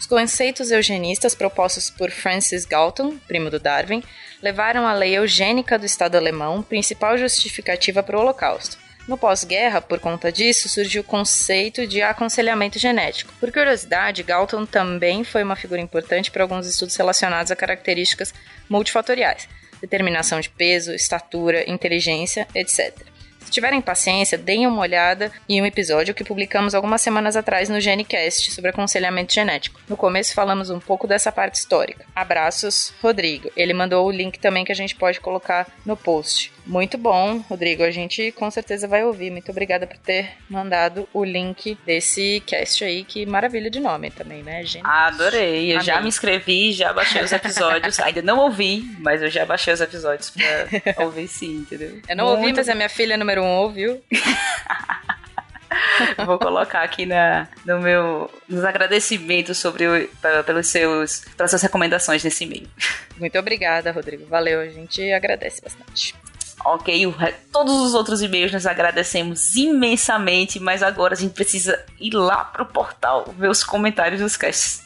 Os 0.00 0.06
conceitos 0.06 0.70
eugenistas 0.70 1.34
propostos 1.34 1.90
por 1.90 2.10
Francis 2.10 2.64
Galton, 2.64 3.18
primo 3.28 3.50
do 3.50 3.60
Darwin, 3.60 4.02
levaram 4.42 4.86
à 4.86 4.94
lei 4.94 5.18
eugênica 5.18 5.78
do 5.78 5.84
Estado 5.84 6.16
alemão, 6.16 6.62
principal 6.62 7.18
justificativa 7.18 8.02
para 8.02 8.16
o 8.16 8.20
Holocausto. 8.20 8.78
No 9.06 9.18
pós-guerra, 9.18 9.82
por 9.82 10.00
conta 10.00 10.32
disso, 10.32 10.70
surgiu 10.70 11.02
o 11.02 11.04
conceito 11.04 11.86
de 11.86 12.00
aconselhamento 12.00 12.78
genético. 12.78 13.30
Por 13.38 13.52
curiosidade, 13.52 14.22
Galton 14.22 14.64
também 14.64 15.22
foi 15.22 15.42
uma 15.42 15.54
figura 15.54 15.82
importante 15.82 16.30
para 16.30 16.44
alguns 16.44 16.66
estudos 16.66 16.96
relacionados 16.96 17.52
a 17.52 17.56
características 17.56 18.32
multifatoriais, 18.70 19.50
determinação 19.82 20.40
de 20.40 20.48
peso, 20.48 20.94
estatura, 20.94 21.68
inteligência, 21.70 22.48
etc. 22.54 23.09
Se 23.40 23.50
tiverem 23.50 23.80
paciência, 23.80 24.38
deem 24.38 24.66
uma 24.66 24.82
olhada 24.82 25.32
em 25.48 25.60
um 25.60 25.66
episódio 25.66 26.14
que 26.14 26.24
publicamos 26.24 26.74
algumas 26.74 27.00
semanas 27.00 27.36
atrás 27.36 27.68
no 27.68 27.80
GeneCast 27.80 28.52
sobre 28.52 28.70
aconselhamento 28.70 29.32
genético. 29.32 29.80
No 29.88 29.96
começo 29.96 30.34
falamos 30.34 30.70
um 30.70 30.78
pouco 30.78 31.06
dessa 31.06 31.32
parte 31.32 31.56
histórica. 31.56 32.04
Abraços, 32.14 32.92
Rodrigo. 33.02 33.50
Ele 33.56 33.72
mandou 33.72 34.06
o 34.06 34.10
link 34.10 34.38
também 34.38 34.64
que 34.64 34.72
a 34.72 34.76
gente 34.76 34.94
pode 34.94 35.20
colocar 35.20 35.66
no 35.84 35.96
post. 35.96 36.52
Muito 36.66 36.96
bom, 36.98 37.38
Rodrigo. 37.48 37.82
A 37.82 37.90
gente 37.90 38.32
com 38.32 38.50
certeza 38.50 38.86
vai 38.86 39.04
ouvir. 39.04 39.30
Muito 39.30 39.50
obrigada 39.50 39.86
por 39.86 39.96
ter 39.98 40.32
mandado 40.48 41.08
o 41.12 41.24
link 41.24 41.76
desse 41.84 42.42
cast 42.46 42.84
aí. 42.84 43.04
Que 43.04 43.26
maravilha 43.26 43.70
de 43.70 43.80
nome 43.80 44.10
também, 44.10 44.42
né, 44.42 44.62
gente? 44.64 44.86
Adorei. 44.86 45.72
Eu 45.72 45.76
Amei. 45.76 45.86
já 45.86 46.00
me 46.00 46.08
inscrevi, 46.08 46.72
já 46.72 46.92
baixei 46.92 47.22
os 47.22 47.32
episódios. 47.32 47.98
Ainda 48.00 48.22
não 48.22 48.38
ouvi, 48.38 48.84
mas 48.98 49.22
eu 49.22 49.30
já 49.30 49.44
baixei 49.44 49.72
os 49.74 49.80
episódios 49.80 50.30
pra 50.30 51.04
ouvir 51.04 51.28
sim, 51.28 51.58
entendeu? 51.58 52.00
Eu 52.08 52.16
não 52.16 52.26
Muito... 52.26 52.40
ouvi, 52.40 52.52
mas 52.52 52.68
a 52.68 52.74
minha 52.74 52.88
filha 52.88 53.16
número 53.16 53.42
um 53.42 53.58
ouviu. 53.58 54.02
Vou 56.26 56.38
colocar 56.38 56.82
aqui 56.82 57.06
na, 57.06 57.48
no 57.64 57.80
meu, 57.80 58.30
nos 58.48 58.64
agradecimentos 58.64 59.58
sobre 59.58 59.86
o, 59.86 60.08
pelos 60.44 60.66
seus, 60.66 61.20
pelas 61.36 61.50
suas 61.50 61.62
recomendações 61.62 62.24
nesse 62.24 62.44
e-mail. 62.44 62.68
Muito 63.18 63.38
obrigada, 63.38 63.92
Rodrigo. 63.92 64.26
Valeu, 64.26 64.60
a 64.60 64.66
gente 64.66 65.12
agradece 65.12 65.62
bastante. 65.62 66.14
Ok, 66.64 67.06
o, 67.06 67.14
todos 67.50 67.74
os 67.80 67.94
outros 67.94 68.20
e-mails 68.20 68.52
nós 68.52 68.66
agradecemos 68.66 69.54
imensamente, 69.54 70.60
mas 70.60 70.82
agora 70.82 71.14
a 71.14 71.16
gente 71.16 71.32
precisa 71.32 71.82
ir 71.98 72.12
lá 72.14 72.44
pro 72.44 72.66
portal 72.66 73.32
ver 73.36 73.48
os 73.48 73.64
comentários 73.64 74.20
dos 74.20 74.36
casts. 74.36 74.82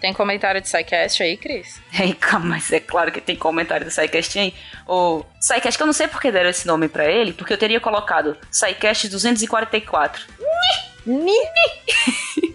Tem 0.00 0.12
comentário 0.12 0.60
de 0.60 0.68
SciCast 0.68 1.22
aí, 1.22 1.36
Cris? 1.36 1.80
É, 1.92 2.38
mas 2.38 2.72
é 2.72 2.80
claro 2.80 3.12
que 3.12 3.20
tem 3.20 3.36
comentário 3.36 3.86
do 3.86 3.92
SciCast 3.92 4.36
aí. 4.36 4.52
O 4.88 5.22
SciCast, 5.40 5.76
que 5.76 5.82
eu 5.82 5.86
não 5.86 5.92
sei 5.92 6.08
porque 6.08 6.32
deram 6.32 6.50
esse 6.50 6.66
nome 6.66 6.88
para 6.88 7.04
ele, 7.04 7.32
porque 7.32 7.52
eu 7.52 7.58
teria 7.58 7.78
colocado 7.78 8.36
SciCast 8.50 9.08
244. 9.08 10.26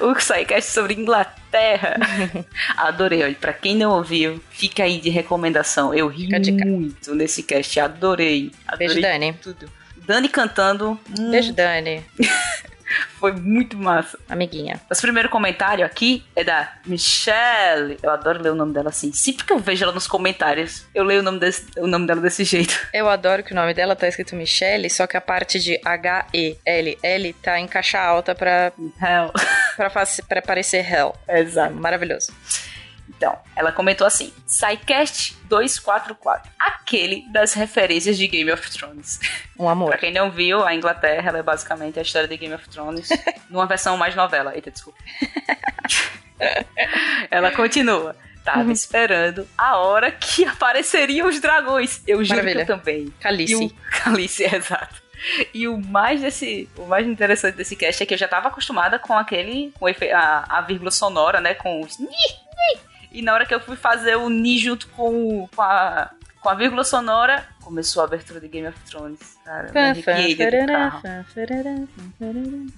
o 0.00 0.14
SciCast 0.18 0.70
sobre 0.72 0.94
Inglaterra. 0.94 1.96
Adorei, 2.76 3.22
olha, 3.22 3.34
pra 3.34 3.52
quem 3.52 3.76
não 3.76 3.92
ouviu, 3.92 4.40
fica 4.50 4.84
aí 4.84 5.00
de 5.00 5.10
recomendação. 5.10 5.94
Eu 5.94 6.08
ri 6.08 6.28
muito 6.64 7.14
nesse 7.14 7.42
cast, 7.42 7.80
adorei. 7.80 8.50
adorei 8.66 8.88
Beijo, 8.88 9.00
Dani. 9.00 9.32
Tudo. 9.34 9.70
Dani 10.06 10.28
cantando. 10.28 10.98
Beijo, 11.30 11.52
Dani. 11.52 12.04
Foi 13.18 13.32
muito 13.32 13.76
massa. 13.76 14.18
Amiguinha. 14.28 14.80
Mas 14.88 14.98
o 14.98 15.02
primeiro 15.02 15.28
comentário 15.28 15.84
aqui 15.84 16.24
é 16.34 16.44
da 16.44 16.72
Michelle. 16.84 17.98
Eu 18.02 18.10
adoro 18.10 18.42
ler 18.42 18.50
o 18.50 18.54
nome 18.54 18.72
dela 18.72 18.90
assim. 18.90 19.12
Sempre 19.12 19.44
que 19.44 19.52
eu 19.52 19.58
vejo 19.58 19.84
ela 19.84 19.92
nos 19.92 20.06
comentários, 20.06 20.86
eu 20.94 21.04
leio 21.04 21.20
o 21.20 21.22
nome, 21.22 21.38
desse, 21.38 21.66
o 21.78 21.86
nome 21.86 22.06
dela 22.06 22.20
desse 22.20 22.44
jeito. 22.44 22.74
Eu 22.92 23.08
adoro 23.08 23.42
que 23.42 23.52
o 23.52 23.54
nome 23.54 23.74
dela 23.74 23.94
tá 23.94 24.08
escrito 24.08 24.34
Michelle, 24.34 24.88
só 24.88 25.06
que 25.06 25.16
a 25.16 25.20
parte 25.20 25.58
de 25.58 25.78
H-E-L-L 25.84 27.32
tá 27.34 27.58
em 27.58 27.66
caixa 27.66 28.00
alta 28.00 28.34
pra. 28.34 28.72
Hell. 29.00 29.32
pra, 29.76 29.90
pra 30.28 30.42
parecer 30.42 30.84
Hell. 30.90 31.14
Exato. 31.28 31.74
Maravilhoso. 31.74 32.32
Então, 33.16 33.38
ela 33.54 33.72
comentou 33.72 34.06
assim: 34.06 34.32
SciCast 34.46 35.36
244, 35.44 36.50
aquele 36.58 37.26
das 37.32 37.54
referências 37.54 38.16
de 38.18 38.26
Game 38.28 38.50
of 38.52 38.70
Thrones. 38.70 39.20
Um 39.58 39.70
amor. 39.70 39.88
pra 39.88 39.96
quem 39.96 40.12
não 40.12 40.30
viu, 40.30 40.62
a 40.62 40.74
Inglaterra 40.74 41.38
é 41.38 41.42
basicamente 41.42 41.98
a 41.98 42.02
história 42.02 42.28
de 42.28 42.36
Game 42.36 42.54
of 42.54 42.68
Thrones 42.68 43.08
numa 43.48 43.64
versão 43.64 43.96
mais 43.96 44.14
novela. 44.14 44.54
Eita, 44.54 44.70
desculpa. 44.70 44.98
ela 47.30 47.50
continua. 47.50 48.14
Tava 48.44 48.64
uhum. 48.64 48.70
esperando 48.70 49.48
a 49.56 49.78
hora 49.78 50.12
que 50.12 50.44
apareceriam 50.44 51.26
os 51.26 51.40
dragões. 51.40 52.02
Eu 52.06 52.22
juro 52.22 52.36
Maravilha. 52.36 52.66
que 52.66 52.70
eu 52.70 52.76
também. 52.76 53.14
Calice. 53.18 53.54
O... 53.54 53.70
Calice, 53.90 54.44
exato. 54.44 55.02
E 55.54 55.66
o 55.66 55.78
mais 55.78 56.20
desse, 56.20 56.68
o 56.76 56.84
mais 56.84 57.06
interessante 57.06 57.56
desse 57.56 57.74
cast 57.74 58.02
é 58.02 58.06
que 58.06 58.12
eu 58.12 58.18
já 58.18 58.28
tava 58.28 58.48
acostumada 58.48 58.98
com 58.98 59.14
aquele, 59.14 59.72
com 59.78 59.86
a, 59.86 60.58
a 60.58 60.60
vírgula 60.60 60.90
sonora, 60.90 61.40
né, 61.40 61.54
com 61.54 61.80
os 61.80 61.98
e 63.16 63.22
na 63.22 63.32
hora 63.32 63.46
que 63.46 63.54
eu 63.54 63.60
fui 63.60 63.76
fazer 63.76 64.14
o 64.16 64.28
Ni 64.28 64.58
junto 64.58 64.86
com, 64.88 65.48
com, 65.56 65.62
a, 65.62 66.10
com 66.38 66.50
a 66.50 66.54
vírgula 66.54 66.84
sonora, 66.84 67.48
começou 67.62 68.02
a 68.02 68.04
abertura 68.04 68.38
de 68.38 68.46
Game 68.46 68.68
of 68.68 68.78
Thrones. 68.80 69.38
Cara, 69.42 69.68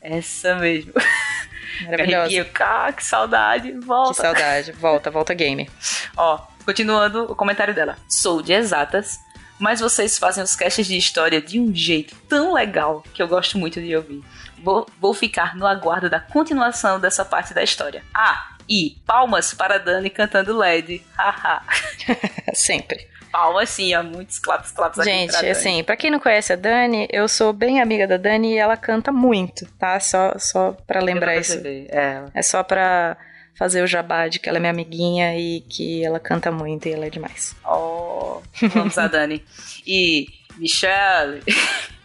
Essa 0.00 0.54
mesmo. 0.54 0.92
Maravilhosa. 1.84 2.46
Ah, 2.60 2.92
que 2.92 3.04
saudade, 3.04 3.72
volta. 3.80 4.14
Que 4.14 4.20
saudade, 4.22 4.72
volta, 4.72 5.10
volta 5.10 5.34
game. 5.34 5.68
Ó, 6.16 6.38
continuando 6.64 7.24
o 7.24 7.34
comentário 7.34 7.74
dela. 7.74 7.98
Sou 8.08 8.40
de 8.40 8.52
exatas, 8.52 9.18
mas 9.58 9.80
vocês 9.80 10.18
fazem 10.18 10.44
os 10.44 10.54
casts 10.54 10.86
de 10.86 10.96
história 10.96 11.42
de 11.42 11.58
um 11.58 11.74
jeito 11.74 12.14
tão 12.28 12.54
legal 12.54 13.02
que 13.12 13.20
eu 13.20 13.26
gosto 13.26 13.58
muito 13.58 13.80
de 13.80 13.96
ouvir. 13.96 14.22
Vou, 14.62 14.86
vou 15.00 15.12
ficar 15.12 15.56
no 15.56 15.66
aguardo 15.66 16.08
da 16.08 16.20
continuação 16.20 17.00
dessa 17.00 17.24
parte 17.24 17.52
da 17.52 17.62
história. 17.62 18.04
Ah, 18.14 18.56
e 18.68 18.96
palmas 19.06 19.54
para 19.54 19.78
Dani 19.78 20.10
cantando 20.10 20.56
LED. 20.56 21.02
Haha. 21.16 21.62
Sempre. 22.54 23.08
Palmas 23.30 23.68
sim, 23.68 23.92
há 23.92 24.02
muitos 24.02 24.38
claps, 24.38 24.70
claps 24.70 25.04
Gente, 25.04 25.30
aqui 25.30 25.40
pra 25.40 25.50
assim, 25.50 25.84
pra 25.84 25.96
quem 25.96 26.10
não 26.10 26.18
conhece 26.18 26.52
a 26.52 26.56
Dani, 26.56 27.06
eu 27.10 27.28
sou 27.28 27.52
bem 27.52 27.80
amiga 27.80 28.06
da 28.06 28.16
Dani 28.16 28.54
e 28.54 28.58
ela 28.58 28.76
canta 28.76 29.12
muito, 29.12 29.66
tá? 29.78 30.00
Só, 30.00 30.34
só 30.38 30.72
pra 30.86 31.00
lembrar 31.00 31.36
isso. 31.36 31.60
É. 31.64 32.24
é 32.34 32.42
só 32.42 32.62
pra 32.62 33.16
fazer 33.54 33.82
o 33.82 33.86
jabá 33.86 34.28
de 34.28 34.38
que 34.38 34.48
ela 34.48 34.58
é 34.58 34.60
minha 34.60 34.72
amiguinha 34.72 35.36
e 35.38 35.60
que 35.60 36.04
ela 36.04 36.18
canta 36.18 36.50
muito 36.50 36.88
e 36.88 36.92
ela 36.92 37.06
é 37.06 37.10
demais. 37.10 37.54
Oh, 37.66 38.40
vamos 38.70 38.96
a 38.96 39.06
Dani. 39.08 39.44
E 39.86 40.26
Michelle. 40.56 41.42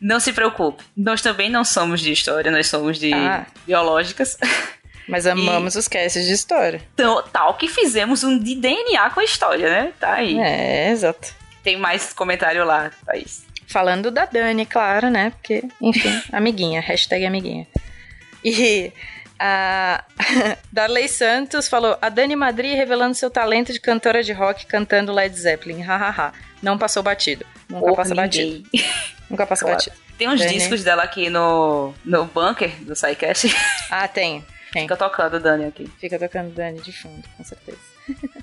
Não 0.00 0.18
se 0.18 0.32
preocupe, 0.32 0.82
nós 0.96 1.20
também 1.20 1.48
não 1.48 1.64
somos 1.64 2.00
de 2.00 2.10
história, 2.10 2.50
nós 2.50 2.66
somos 2.66 2.98
de 2.98 3.12
ah. 3.12 3.46
biológicas. 3.66 4.36
Mas 5.10 5.26
amamos 5.26 5.74
e... 5.74 5.78
os 5.78 5.88
casts 5.88 6.24
de 6.24 6.32
história. 6.32 6.80
Então, 6.94 7.22
tal 7.32 7.54
que 7.54 7.68
fizemos 7.68 8.22
um 8.24 8.38
de 8.38 8.54
DNA 8.54 9.10
com 9.10 9.20
a 9.20 9.24
história, 9.24 9.68
né? 9.68 9.92
Tá 9.98 10.14
aí. 10.14 10.38
É, 10.38 10.90
exato. 10.90 11.34
Tem 11.62 11.76
mais 11.76 12.12
comentário 12.12 12.64
lá, 12.64 12.90
Thaís. 13.04 13.44
Falando 13.66 14.10
da 14.10 14.24
Dani, 14.24 14.64
claro, 14.66 15.10
né? 15.10 15.30
Porque, 15.30 15.64
enfim, 15.80 16.22
amiguinha, 16.32 16.80
hashtag 16.80 17.24
amiguinha. 17.26 17.66
E 18.44 18.92
a 19.38 20.04
Darley 20.72 21.08
Santos 21.08 21.68
falou: 21.68 21.96
a 22.00 22.08
Dani 22.08 22.36
Madri 22.36 22.74
revelando 22.74 23.14
seu 23.14 23.30
talento 23.30 23.72
de 23.72 23.80
cantora 23.80 24.22
de 24.22 24.32
rock 24.32 24.66
cantando 24.66 25.12
Led 25.12 25.34
Zeppelin. 25.34 25.80
Hahaha. 25.80 26.32
Não 26.62 26.76
passou 26.76 27.02
batido. 27.02 27.46
Nunca 27.68 27.86
Por 27.86 27.96
passa 27.96 28.14
ninguém. 28.14 28.62
batido. 28.62 28.94
Nunca 29.30 29.46
passa 29.46 29.64
claro. 29.64 29.78
batido. 29.78 29.96
Tem 30.18 30.28
uns 30.28 30.40
Dani. 30.40 30.52
discos 30.52 30.84
dela 30.84 31.02
aqui 31.02 31.30
no, 31.30 31.94
no 32.04 32.26
bunker 32.26 32.70
do 32.82 32.94
SciCast. 32.94 33.56
Ah, 33.90 34.06
tem. 34.06 34.44
Tem. 34.72 34.82
Fica 34.82 34.96
tocando 34.96 35.40
Dani 35.40 35.64
aqui. 35.64 35.86
Fica 35.98 36.18
tocando 36.18 36.54
Dani 36.54 36.80
de 36.80 36.92
fundo, 36.92 37.22
com 37.36 37.44
certeza. 37.44 37.78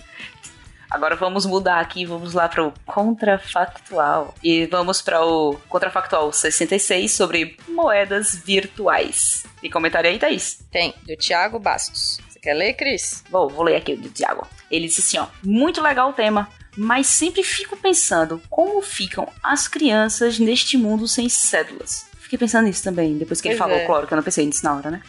Agora 0.90 1.18
vamos 1.18 1.46
mudar 1.46 1.82
aqui, 1.82 2.06
vamos 2.06 2.34
lá 2.34 2.48
para 2.48 2.66
o 2.66 2.74
contrafactual. 2.86 4.34
E 4.42 4.66
vamos 4.68 5.02
para 5.02 5.24
o 5.24 5.56
contrafactual 5.68 6.32
66 6.32 7.12
sobre 7.12 7.58
moedas 7.68 8.36
virtuais. 8.36 9.46
Tem 9.60 9.70
comentário 9.70 10.10
aí, 10.10 10.18
Thaís? 10.18 10.66
Tem, 10.72 10.94
do 11.06 11.18
Thiago 11.18 11.60
Bastos. 11.60 12.20
Você 12.30 12.40
quer 12.40 12.54
ler, 12.54 12.74
Cris? 12.74 13.24
Vou, 13.30 13.50
vou 13.50 13.64
ler 13.64 13.76
aqui 13.76 13.94
o 13.94 13.98
do 13.98 14.10
Thiago. 14.10 14.48
Ele 14.72 14.88
disse 14.88 15.02
assim, 15.02 15.18
ó, 15.18 15.28
muito 15.44 15.82
legal 15.82 16.12
o 16.12 16.14
tema, 16.14 16.48
mas 16.78 17.08
sempre 17.08 17.44
fico 17.44 17.76
pensando 17.76 18.42
como 18.50 18.82
ficam 18.82 19.28
as 19.44 19.68
crianças 19.68 20.40
neste 20.40 20.78
mundo 20.78 21.06
sem 21.06 21.28
cédulas. 21.28 22.08
Fiquei 22.20 22.38
pensando 22.40 22.66
nisso 22.66 22.84
também, 22.84 23.18
depois 23.18 23.42
que 23.42 23.50
pois 23.50 23.60
ele 23.60 23.60
falou, 23.60 23.78
é. 23.78 23.86
claro 23.86 24.08
que 24.08 24.14
eu 24.14 24.18
não 24.18 24.24
pensei 24.24 24.46
nisso 24.46 24.64
na 24.64 24.76
hora, 24.76 24.92
né? 24.92 25.02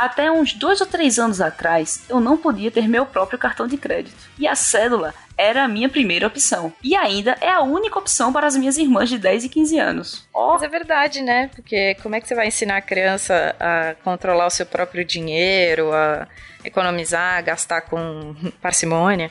Até 0.00 0.32
uns 0.32 0.54
dois 0.54 0.80
ou 0.80 0.86
três 0.86 1.18
anos 1.18 1.42
atrás, 1.42 2.06
eu 2.08 2.20
não 2.20 2.34
podia 2.34 2.70
ter 2.70 2.88
meu 2.88 3.04
próprio 3.04 3.38
cartão 3.38 3.66
de 3.66 3.76
crédito. 3.76 4.16
E 4.38 4.48
a 4.48 4.54
cédula 4.54 5.12
era 5.36 5.64
a 5.64 5.68
minha 5.68 5.90
primeira 5.90 6.26
opção. 6.26 6.72
E 6.82 6.96
ainda 6.96 7.36
é 7.38 7.50
a 7.50 7.60
única 7.60 7.98
opção 7.98 8.32
para 8.32 8.46
as 8.46 8.56
minhas 8.56 8.78
irmãs 8.78 9.10
de 9.10 9.18
10 9.18 9.44
e 9.44 9.48
15 9.50 9.78
anos. 9.78 10.28
Oh. 10.32 10.52
Mas 10.54 10.62
é 10.62 10.68
verdade, 10.68 11.20
né? 11.20 11.50
Porque 11.54 11.96
como 11.96 12.14
é 12.14 12.20
que 12.20 12.26
você 12.26 12.34
vai 12.34 12.46
ensinar 12.46 12.78
a 12.78 12.80
criança 12.80 13.54
a 13.60 13.94
controlar 14.02 14.46
o 14.46 14.50
seu 14.50 14.64
próprio 14.64 15.04
dinheiro, 15.04 15.92
a 15.92 16.26
economizar, 16.64 17.36
a 17.36 17.42
gastar 17.42 17.82
com 17.82 18.34
parcimônia? 18.62 19.30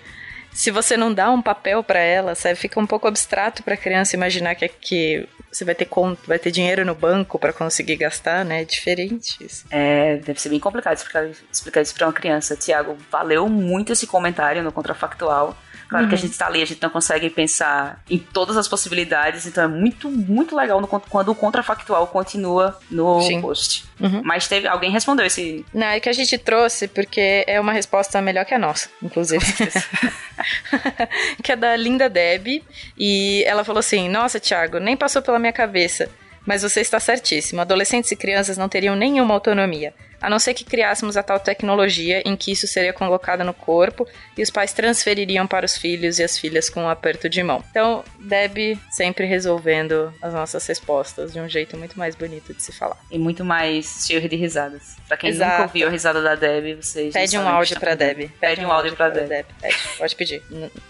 Se 0.60 0.72
você 0.72 0.98
não 0.98 1.14
dá 1.14 1.32
um 1.32 1.42
papel 1.42 1.82
para 1.82 2.00
ela, 2.00 2.36
sabe, 2.36 2.56
fica 2.56 2.78
um 2.82 2.86
pouco 2.86 3.08
abstrato 3.08 3.64
para 3.64 3.76
a 3.76 3.78
criança 3.78 4.18
imaginar 4.18 4.56
que, 4.56 4.68
que 4.68 5.26
você 5.50 5.64
vai 5.64 5.74
ter 5.74 5.86
conta, 5.86 6.22
vai 6.28 6.38
ter 6.38 6.52
dinheiro 6.52 6.84
no 6.84 6.94
banco 6.94 7.40
para 7.40 7.54
conseguir 7.54 7.96
gastar, 7.96 8.44
né? 8.44 8.64
É 8.64 8.66
diferente 8.66 9.38
isso. 9.42 9.66
É, 9.72 10.18
deve 10.18 10.42
ser 10.42 10.50
bem 10.50 10.60
complicado 10.60 10.98
explicar, 10.98 11.30
explicar 11.50 11.82
isso 11.82 11.96
para 11.96 12.08
uma 12.08 12.12
criança. 12.12 12.58
Tiago, 12.58 12.98
valeu 13.10 13.48
muito 13.48 13.94
esse 13.94 14.06
comentário 14.06 14.62
no 14.62 14.70
contrafactual. 14.70 15.58
Claro 15.88 16.06
uhum. 16.06 16.10
que 16.10 16.16
a 16.16 16.18
uhum. 16.18 16.22
gente 16.22 16.32
está 16.32 16.48
ali, 16.48 16.62
a 16.62 16.66
gente 16.66 16.82
não 16.82 16.90
consegue 16.90 17.30
pensar 17.30 18.04
em 18.10 18.18
todas 18.18 18.58
as 18.58 18.68
possibilidades, 18.68 19.46
então 19.46 19.64
é 19.64 19.68
muito, 19.68 20.10
muito 20.10 20.56
legal 20.56 20.80
no, 20.80 20.88
quando 20.88 21.30
o 21.30 21.36
contrafactual 21.36 22.08
continua 22.08 22.78
no 22.90 23.22
Sim. 23.22 23.42
post. 23.42 23.86
Uhum. 24.00 24.22
Mas 24.24 24.48
teve 24.48 24.68
alguém 24.68 24.92
respondeu 24.92 25.26
esse. 25.26 25.66
Não, 25.74 25.88
é 25.88 26.00
que 26.00 26.10
a 26.10 26.14
gente 26.14 26.38
trouxe 26.38 26.88
porque 26.88 27.44
é 27.48 27.60
uma 27.60 27.74
resposta 27.74 28.22
melhor 28.22 28.46
que 28.46 28.54
a 28.54 28.60
nossa, 28.60 28.90
inclusive. 29.02 29.46
que 31.44 31.52
é 31.52 31.56
da 31.56 31.76
Linda 31.76 32.10
Deb. 32.10 32.64
E 32.98 33.44
ela 33.46 33.64
falou 33.64 33.80
assim: 33.80 34.10
Nossa, 34.10 34.40
Thiago, 34.40 34.80
nem 34.80 34.96
passou 34.96 35.22
pela 35.22 35.40
minha 35.40 35.54
cabeça. 35.54 36.10
Mas 36.46 36.64
você 36.64 36.82
está 36.82 37.00
certíssimo. 37.00 37.62
Adolescentes 37.62 38.12
e 38.12 38.16
crianças 38.16 38.58
não 38.58 38.70
teriam 38.70 38.96
nenhuma 38.96 39.34
autonomia. 39.34 39.94
A 40.22 40.30
não 40.30 40.40
ser 40.40 40.54
que 40.54 40.64
criássemos 40.64 41.18
a 41.18 41.24
tal 41.24 41.40
tecnologia 41.40 42.22
em 42.26 42.36
que 42.36 42.52
isso 42.52 42.68
seria 42.68 42.94
colocado 42.94 43.44
no 43.44 43.54
corpo 43.54 44.08
e 44.38 44.42
os 44.42 44.50
pais 44.50 44.74
transfeririam 44.74 45.48
para 45.48 45.66
os 45.66 45.78
filhos 45.78 46.20
e 46.20 46.24
as 46.24 46.38
filhas 46.38 46.70
com 46.70 46.84
um 46.84 46.90
aperto 46.90 47.30
de 47.30 47.42
mão. 47.44 47.64
Então, 47.70 48.04
Deb 48.20 48.78
sempre 48.92 49.26
resolvendo 49.26 50.14
as 50.22 50.34
nossas 50.34 50.66
respostas 50.66 51.34
de 51.34 51.40
um 51.40 51.48
jeito 51.48 51.78
muito 51.78 51.98
mais 51.98 52.16
bonito 52.16 52.54
de 52.54 52.62
se 52.62 52.72
falar. 52.72 52.98
E 53.12 53.18
muito 53.18 53.44
mais 53.44 54.06
cheio 54.06 54.28
de 54.28 54.36
risadas. 54.36 54.96
Pra 55.08 55.18
quem 55.18 55.30
Exato. 55.30 55.52
nunca 55.52 55.64
ouviu 55.64 55.88
a 55.88 55.92
risada 55.92 56.22
da 56.22 56.36
Deb, 56.36 56.82
vocês. 56.82 57.14
Pede 57.14 57.38
um 57.38 57.42
o 57.42 57.46
que 57.46 57.50
áudio 57.50 57.80
pra. 57.80 57.96
Deb. 57.96 58.32
Pede 58.40 58.66
um 58.66 58.72
áudio 58.72 58.96
pra 58.96 59.10
Deb. 59.10 59.46
Pede, 59.62 59.78
pode 59.98 60.16
pedir. 60.16 60.44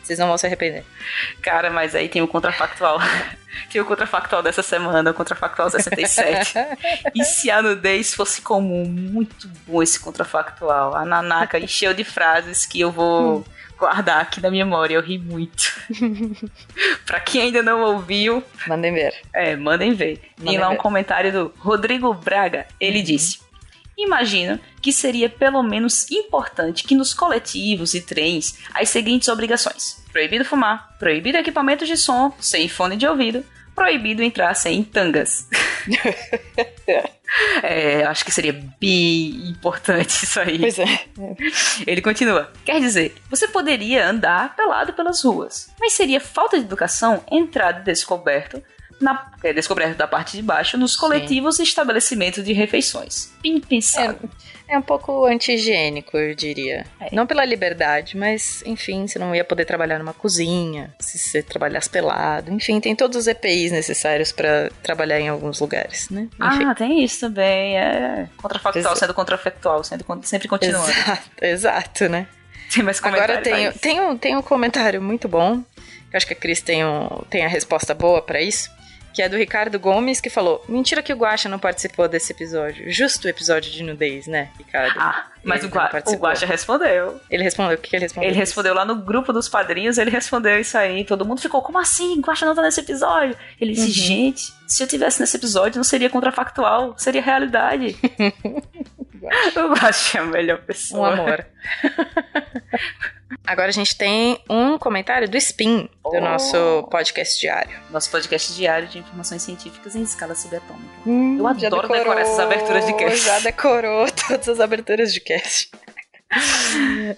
Vocês 0.03 0.19
não 0.19 0.27
vão 0.27 0.37
se 0.37 0.45
arrepender. 0.45 0.83
Cara, 1.41 1.69
mas 1.69 1.95
aí 1.95 2.09
tem 2.09 2.21
o 2.21 2.27
contrafactual. 2.27 2.99
tem 3.71 3.81
o 3.81 3.85
contrafactual 3.85 4.41
dessa 4.43 4.61
semana, 4.63 5.11
o 5.11 5.13
contrafactual 5.13 5.69
67. 5.69 6.53
e 7.15 7.23
se 7.23 7.49
a 7.49 7.61
nudez 7.61 8.13
fosse 8.13 8.41
comum? 8.41 8.85
Muito 8.85 9.47
bom 9.67 9.81
esse 9.81 9.99
contrafactual. 9.99 10.95
A 10.95 11.05
Nanaka 11.05 11.59
encheu 11.59 11.93
de 11.93 12.03
frases 12.03 12.65
que 12.65 12.79
eu 12.79 12.91
vou 12.91 13.45
guardar 13.77 14.21
aqui 14.21 14.41
na 14.41 14.51
memória. 14.51 14.95
Eu 14.95 15.01
ri 15.01 15.17
muito. 15.17 15.73
pra 17.05 17.19
quem 17.19 17.41
ainda 17.43 17.63
não 17.63 17.81
ouviu, 17.81 18.43
Mandem 18.67 18.93
ver. 18.93 19.13
é, 19.33 19.55
mandem 19.55 19.93
ver. 19.93 20.17
Tem 20.17 20.45
Mandem 20.45 20.59
lá 20.59 20.67
um 20.67 20.71
ver. 20.71 20.77
comentário 20.77 21.31
do 21.31 21.53
Rodrigo 21.57 22.13
Braga. 22.13 22.67
Ele 22.79 23.01
disse: 23.01 23.39
Imagino 23.99 24.57
que 24.81 24.93
seria 24.93 25.29
pelo 25.29 25.61
menos 25.61 26.09
importante 26.09 26.85
que 26.85 26.95
nos 26.95 27.13
coletivos 27.13 27.93
e 27.93 27.99
trens 27.99 28.57
as 28.73 28.87
seguintes 28.89 29.27
obrigações: 29.27 30.01
proibido 30.11 30.45
fumar, 30.45 30.97
proibido 30.97 31.37
equipamentos 31.37 31.87
de 31.87 31.97
som 31.97 32.33
sem 32.39 32.69
fone 32.69 32.95
de 32.95 33.05
ouvido, 33.05 33.45
proibido 33.75 34.23
entrar 34.23 34.53
sem 34.55 34.83
tangas. 34.83 35.47
É, 37.61 38.03
acho 38.05 38.25
que 38.25 38.31
seria 38.31 38.53
bem 38.79 39.49
importante 39.49 40.25
isso 40.25 40.39
aí. 40.39 40.57
Pois 40.57 40.79
é. 40.79 41.05
Ele 41.85 42.01
continua. 42.01 42.51
Quer 42.65 42.79
dizer, 42.79 43.13
você 43.29 43.47
poderia 43.47 44.09
andar 44.09 44.55
pelado 44.55 44.93
pelas 44.93 45.23
ruas, 45.23 45.69
mas 45.79 45.93
seria 45.93 46.19
falta 46.19 46.57
de 46.57 46.65
educação 46.65 47.23
entrar 47.31 47.71
descoberto 47.83 48.63
na 48.99 49.31
é, 49.43 49.53
descoberto 49.53 49.97
da 49.97 50.07
parte 50.07 50.35
de 50.35 50.43
baixo 50.43 50.77
nos 50.77 50.95
coletivos 50.95 51.59
e 51.59 51.63
estabelecimentos 51.63 52.43
de 52.43 52.53
refeições. 52.53 53.31
Bem 53.41 53.59
pensado. 53.59 54.29
É 54.67 54.77
um 54.77 54.81
pouco 54.83 55.25
anti-higiênico, 55.25 56.15
eu 56.15 56.35
diria. 56.35 56.85
É. 56.99 57.13
Não 57.15 57.25
pela 57.25 57.43
liberdade, 57.43 58.15
mas, 58.15 58.61
enfim, 58.67 59.07
você 59.07 59.17
não 59.17 59.33
ia 59.33 59.43
poder 59.43 59.65
trabalhar 59.65 59.97
numa 59.97 60.13
cozinha, 60.13 60.93
se 60.99 61.17
você 61.17 61.41
trabalhasse 61.41 61.89
pelado. 61.89 62.51
Enfim, 62.51 62.79
tem 62.79 62.95
todos 62.95 63.17
os 63.17 63.27
EPIs 63.27 63.71
necessários 63.71 64.31
pra 64.31 64.69
trabalhar 64.83 65.19
em 65.19 65.27
alguns 65.27 65.59
lugares, 65.59 66.09
né? 66.11 66.27
Enfim. 66.39 66.65
Ah, 66.65 66.75
tem 66.75 67.03
isso 67.03 67.21
também. 67.21 67.77
É 67.79 68.29
contrafactual 68.37 68.93
Exa- 68.93 68.95
sendo 68.95 69.13
contrafactual, 69.15 69.83
sendo 69.83 70.05
sempre 70.21 70.47
continuando. 70.47 70.87
Exato, 70.91 71.29
exato, 71.41 72.09
né? 72.09 72.27
Tem 72.71 72.83
mais 72.83 73.03
Agora 73.03 73.41
tem, 73.41 73.71
tem, 73.71 73.99
um, 73.99 74.15
tem 74.15 74.37
um 74.37 74.41
comentário 74.43 75.01
muito 75.01 75.27
bom, 75.27 75.63
eu 76.11 76.17
acho 76.17 76.27
que 76.27 76.33
a 76.33 76.35
Cris 76.35 76.61
tem, 76.61 76.85
um, 76.85 77.07
tem 77.29 77.43
a 77.43 77.47
resposta 77.47 77.95
boa 77.95 78.21
pra 78.21 78.39
isso, 78.39 78.69
que 79.19 79.23
é 79.23 79.27
do 79.27 79.35
Ricardo 79.35 79.77
Gomes, 79.77 80.21
que 80.21 80.29
falou: 80.29 80.63
Mentira 80.69 81.03
que 81.03 81.11
o 81.11 81.17
Guaxa 81.17 81.49
não 81.49 81.59
participou 81.59 82.07
desse 82.07 82.31
episódio. 82.31 82.89
Justo 82.89 83.25
o 83.25 83.29
episódio 83.29 83.69
de 83.69 83.83
nudez, 83.83 84.27
né, 84.27 84.47
Ricardo? 84.57 84.97
Ah, 84.97 85.25
mas 85.43 85.59
Ele 85.61 85.67
o, 85.67 85.69
Gua 85.71 85.89
o. 86.05 86.15
Guaxa 86.15 86.45
respondeu. 86.45 87.19
Ele 87.29 87.43
respondeu, 87.43 87.75
o 87.75 87.81
que, 87.81 87.89
que 87.89 87.97
ele 87.97 88.03
respondeu? 88.05 88.29
Ele 88.29 88.37
respondeu 88.39 88.73
lá 88.73 88.85
no 88.85 88.95
grupo 88.95 89.33
dos 89.33 89.49
padrinhos, 89.49 89.97
ele 89.97 90.09
respondeu 90.09 90.57
isso 90.57 90.77
aí. 90.77 91.03
Todo 91.03 91.25
mundo 91.25 91.41
ficou, 91.41 91.61
como 91.61 91.77
assim? 91.77 92.21
Guaxa 92.21 92.45
não 92.45 92.55
tá 92.55 92.61
nesse 92.61 92.79
episódio? 92.79 93.35
Ele 93.59 93.73
disse, 93.73 93.87
Uhum. 93.87 93.93
gente, 93.93 94.53
se 94.65 94.81
eu 94.81 94.87
tivesse 94.87 95.19
nesse 95.19 95.35
episódio, 95.35 95.75
não 95.75 95.83
seria 95.83 96.09
contrafactual, 96.09 96.93
seria 96.97 97.21
realidade. 97.21 97.97
o 99.21 99.73
Guaxa 99.73 100.17
é 100.17 100.21
a 100.21 100.25
melhor 100.25 100.59
Um 100.59 100.65
pessoa. 100.65 101.09
amor. 101.13 101.45
Agora 103.45 103.67
a 103.69 103.71
gente 103.71 103.95
tem 103.97 104.43
um 104.49 104.77
comentário 104.77 105.27
do 105.29 105.37
Spin, 105.37 105.89
do 106.03 106.09
Oh. 106.17 106.19
nosso 106.19 106.87
podcast 106.91 107.39
diário. 107.39 107.79
Nosso 107.89 108.09
podcast 108.11 108.53
diário 108.53 108.87
de 108.87 108.99
informações 108.99 109.41
científicas 109.41 109.95
em 109.95 110.01
escala 110.03 110.35
subatômica. 110.35 110.89
Hum, 111.05 111.37
Eu 111.39 111.47
adoro 111.47 111.87
decorar 111.87 112.21
essas 112.21 112.39
aberturas 112.39 112.85
de 112.85 112.93
cast. 112.93 113.17
Já 113.25 113.39
decorou 113.39 114.05
todas 114.27 114.49
as 114.49 114.59
aberturas 114.59 115.13
de 115.13 115.19
cast. 115.19 115.71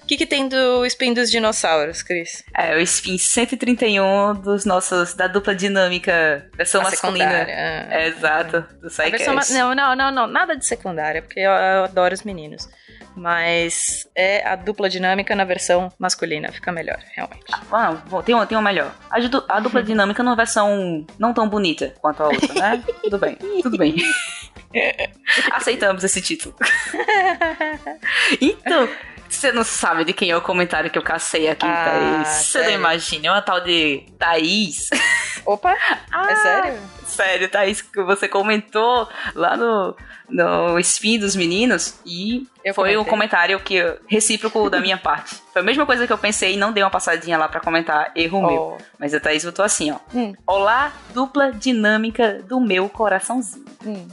O 0.02 0.06
que, 0.08 0.16
que 0.18 0.26
tem 0.26 0.48
do 0.48 0.86
Spin 0.86 1.14
dos 1.14 1.30
dinossauros, 1.30 2.02
Cris? 2.02 2.44
É, 2.58 2.76
o 2.78 2.80
Spin 2.80 3.18
131 3.18 4.34
dos 4.36 4.64
nossos, 4.64 5.14
da 5.14 5.28
dupla 5.28 5.54
dinâmica, 5.54 6.50
versão 6.56 6.80
A 6.82 6.86
masculina. 6.86 7.26
secundária. 7.30 7.52
É, 7.52 8.08
exato, 8.08 8.62
do 8.82 8.88
A 8.88 9.10
versão 9.10 9.34
ma- 9.36 9.42
SciCast. 9.42 9.54
não, 9.54 9.76
não, 9.76 9.96
não, 9.96 10.12
não, 10.12 10.28
nada 10.28 10.56
de 10.56 10.66
secundária, 10.66 11.22
porque 11.22 11.42
eu, 11.42 11.52
eu 11.52 11.84
adoro 11.84 12.14
os 12.14 12.24
meninos. 12.24 12.70
Mas 13.14 14.08
é 14.16 14.48
a 14.48 14.56
dupla 14.56 14.88
dinâmica 14.90 15.36
na 15.36 15.44
versão 15.44 15.92
masculina, 16.00 16.50
fica 16.50 16.72
melhor, 16.72 16.98
realmente. 17.14 17.44
Ah, 17.70 17.92
bom, 18.10 18.22
tem 18.22 18.34
uma, 18.34 18.46
tem 18.46 18.58
uma 18.58 18.64
melhor. 18.64 18.96
A, 19.10 19.20
du- 19.20 19.44
a 19.50 19.60
dupla 19.60 19.84
dinâmica 19.84 20.24
numa 20.24 20.36
versão 20.38 21.06
não 21.20 21.34
tão 21.34 21.50
bonita 21.50 21.94
quanto 22.00 22.24
a 22.24 22.28
outra, 22.30 22.54
né? 22.54 22.84
tudo 23.04 23.18
bem, 23.18 23.36
tudo 23.62 23.78
bem. 23.78 23.96
Aceitamos 25.52 26.04
esse 26.04 26.22
título. 26.22 26.56
então, 28.40 28.88
você 29.30 29.52
não 29.52 29.64
sabe 29.64 30.04
de 30.06 30.14
quem 30.14 30.30
é 30.32 30.38
o 30.38 30.42
comentário 30.42 30.90
que 30.90 30.98
eu 30.98 31.04
cacei 31.04 31.48
aqui, 31.50 31.66
Ah, 31.66 32.24
Thaís. 32.24 32.28
Você 32.48 32.64
não 32.64 32.72
imagina, 32.72 33.28
é 33.28 33.32
uma 33.32 33.42
tal 33.42 33.62
de 33.62 34.04
Thaís. 34.18 34.90
Opa, 35.46 35.76
Ah, 36.12 36.32
é 36.32 36.36
sério? 36.36 36.80
Sério, 37.06 37.50
Thaís, 37.50 37.82
que 37.82 38.02
você 38.04 38.26
comentou 38.28 39.08
lá 39.36 39.58
no, 39.58 39.96
no 40.30 40.80
Spin 40.80 41.20
dos 41.20 41.36
meninos 41.36 42.00
e 42.06 42.48
Eu 42.64 42.74
foi 42.74 42.92
um 42.92 43.04
comentei. 43.04 43.10
comentário 43.10 43.60
que 43.60 43.84
recíproco 44.08 44.70
da 44.70 44.80
minha 44.80 44.96
parte. 44.98 45.36
Foi 45.52 45.62
a 45.62 45.66
mesma 45.66 45.86
coisa 45.86 46.08
que 46.08 46.14
eu 46.14 46.18
pensei 46.18 46.54
e 46.54 46.58
não 46.58 46.72
dei 46.72 46.82
uma 46.84 46.90
passadinha 46.90 47.38
lá 47.38 47.50
pra 47.50 47.60
comentar, 47.60 48.12
erro 48.16 48.42
meu. 48.48 48.78
Oh, 48.80 48.84
Mas 48.98 49.14
a 49.14 49.20
Thaís 49.20 49.44
botou 49.44 49.66
assim, 49.66 49.92
ó. 49.92 49.98
Hum. 50.16 50.34
Olá, 50.48 50.94
dupla 51.14 51.52
dinâmica 51.52 52.42
do 52.48 52.62
meu 52.62 52.88
coraçãozinho. 52.88 53.66
hum. 53.86 54.08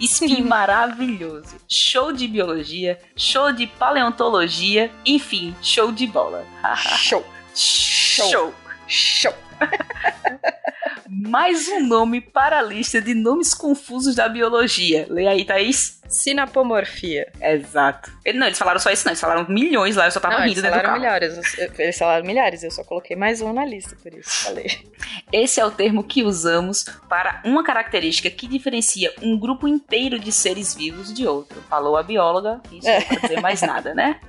Spin 0.00 0.42
maravilhoso. 0.46 1.56
Show 1.68 2.12
de 2.12 2.26
biologia, 2.26 2.98
show 3.16 3.52
de 3.52 3.66
paleontologia, 3.66 4.90
enfim, 5.04 5.54
show 5.62 5.92
de 5.92 6.06
bola. 6.06 6.44
Show, 6.76 7.24
show. 7.54 8.54
show. 8.86 9.34
Mais 11.08 11.68
um 11.68 11.86
nome 11.86 12.20
para 12.20 12.58
a 12.58 12.62
lista 12.62 13.00
de 13.00 13.14
nomes 13.14 13.52
confusos 13.52 14.14
da 14.14 14.28
biologia. 14.28 15.06
Lê 15.10 15.26
aí, 15.26 15.44
Thaís. 15.44 15.99
Sinapomorfia. 16.10 17.30
Exato. 17.40 18.10
Ele- 18.24 18.38
Não, 18.38 18.46
eles 18.46 18.58
falaram 18.58 18.78
só 18.80 18.90
isso, 18.90 19.04
não. 19.06 19.10
Eles 19.12 19.20
falaram 19.20 19.46
milhões 19.48 19.96
lá, 19.96 20.06
eu 20.06 20.10
só 20.10 20.20
tava 20.20 20.34
Não, 20.34 20.40
rindo 20.42 20.52
eles 20.54 20.62
dentro 20.62 20.78
do 20.78 20.82
carro. 20.84 20.96
milhares. 20.98 21.58
eu- 21.58 21.70
Eles 21.78 21.98
falaram 21.98 22.26
milhares, 22.26 22.62
eu 22.62 22.70
só 22.70 22.82
coloquei 22.84 23.16
mais 23.16 23.40
um 23.40 23.52
na 23.52 23.64
lista, 23.64 23.96
por 24.02 24.12
isso 24.12 24.44
falei. 24.44 24.66
Esse 25.32 25.60
é 25.60 25.64
o 25.64 25.70
termo 25.70 26.02
que 26.04 26.22
usamos 26.22 26.84
para 27.08 27.40
uma 27.44 27.62
característica 27.64 28.28
que 28.30 28.46
diferencia 28.46 29.12
um 29.22 29.38
grupo 29.38 29.66
inteiro 29.68 30.18
de 30.18 30.32
seres 30.32 30.74
vivos 30.74 31.12
de 31.14 31.26
outro. 31.26 31.62
Falou 31.68 31.96
a 31.96 32.02
bióloga, 32.02 32.60
isso 32.72 32.88
não 32.88 32.96
precisa 33.00 33.20
dizer 33.20 33.40
mais 33.40 33.62
nada, 33.62 33.94
né? 33.94 34.20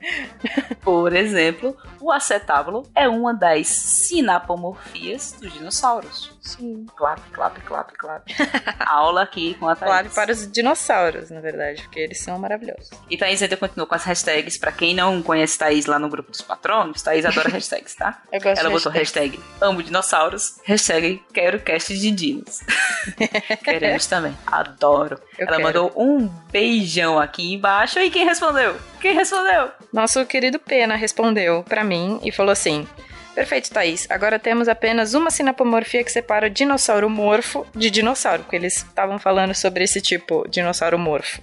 Por 0.82 1.14
exemplo, 1.14 1.76
o 2.00 2.10
acetábulo 2.10 2.88
é 2.94 3.08
uma 3.08 3.34
das 3.34 3.66
sinapomorfias 3.68 5.32
dos 5.40 5.52
dinossauros. 5.52 6.32
Sim. 6.40 6.86
Clap, 6.96 7.20
clap, 7.32 7.60
clap, 7.62 7.92
clap. 7.96 8.28
Aula 8.86 9.22
aqui 9.22 9.54
com 9.54 9.68
a 9.68 9.76
Thaís. 9.76 9.90
Claro, 9.90 10.10
para 10.10 10.32
os 10.32 10.50
dinossauros, 10.50 11.29
na 11.30 11.40
verdade, 11.40 11.82
porque 11.82 12.00
eles 12.00 12.20
são 12.20 12.38
maravilhosos. 12.38 12.90
E 13.08 13.16
Thaís 13.16 13.42
ainda 13.42 13.56
continua 13.56 13.86
com 13.86 13.94
as 13.94 14.04
hashtags. 14.04 14.58
Pra 14.58 14.72
quem 14.72 14.94
não 14.94 15.22
conhece 15.22 15.58
Thaís 15.58 15.86
lá 15.86 15.98
no 15.98 16.08
grupo 16.08 16.30
dos 16.30 16.42
patronos, 16.42 17.02
Thaís 17.02 17.24
adora 17.24 17.48
hashtags, 17.50 17.94
tá? 17.94 18.22
Eu 18.32 18.40
gosto 18.40 18.60
Ela 18.60 18.70
botou 18.70 18.92
hashtag. 18.92 19.36
hashtag 19.36 19.44
amo 19.60 19.82
dinossauros, 19.82 20.58
hashtag 20.64 21.22
quero 21.32 21.60
cast 21.60 21.96
de 21.96 22.10
dinos. 22.10 22.60
Queremos 23.64 24.06
também. 24.06 24.36
Adoro. 24.46 25.20
Eu 25.38 25.46
Ela 25.46 25.56
quero. 25.56 25.62
mandou 25.62 25.92
um 25.96 26.26
beijão 26.50 27.18
aqui 27.18 27.52
embaixo. 27.54 27.98
E 27.98 28.10
quem 28.10 28.24
respondeu? 28.24 28.76
Quem 29.00 29.14
respondeu? 29.14 29.70
Nosso 29.92 30.24
querido 30.26 30.58
Pena 30.58 30.94
respondeu 30.96 31.62
pra 31.64 31.82
mim 31.84 32.20
e 32.22 32.30
falou 32.30 32.52
assim: 32.52 32.86
Perfeito, 33.40 33.70
Thaís. 33.70 34.06
Agora 34.10 34.38
temos 34.38 34.68
apenas 34.68 35.14
uma 35.14 35.30
sinapomorfia 35.30 36.04
que 36.04 36.12
separa 36.12 36.48
o 36.48 36.50
dinossauro 36.50 37.08
morfo 37.08 37.66
de 37.74 37.90
dinossauro, 37.90 38.42
porque 38.42 38.56
eles 38.56 38.76
estavam 38.76 39.18
falando 39.18 39.54
sobre 39.54 39.82
esse 39.82 39.98
tipo, 39.98 40.46
dinossauro 40.46 40.98
morfo. 40.98 41.40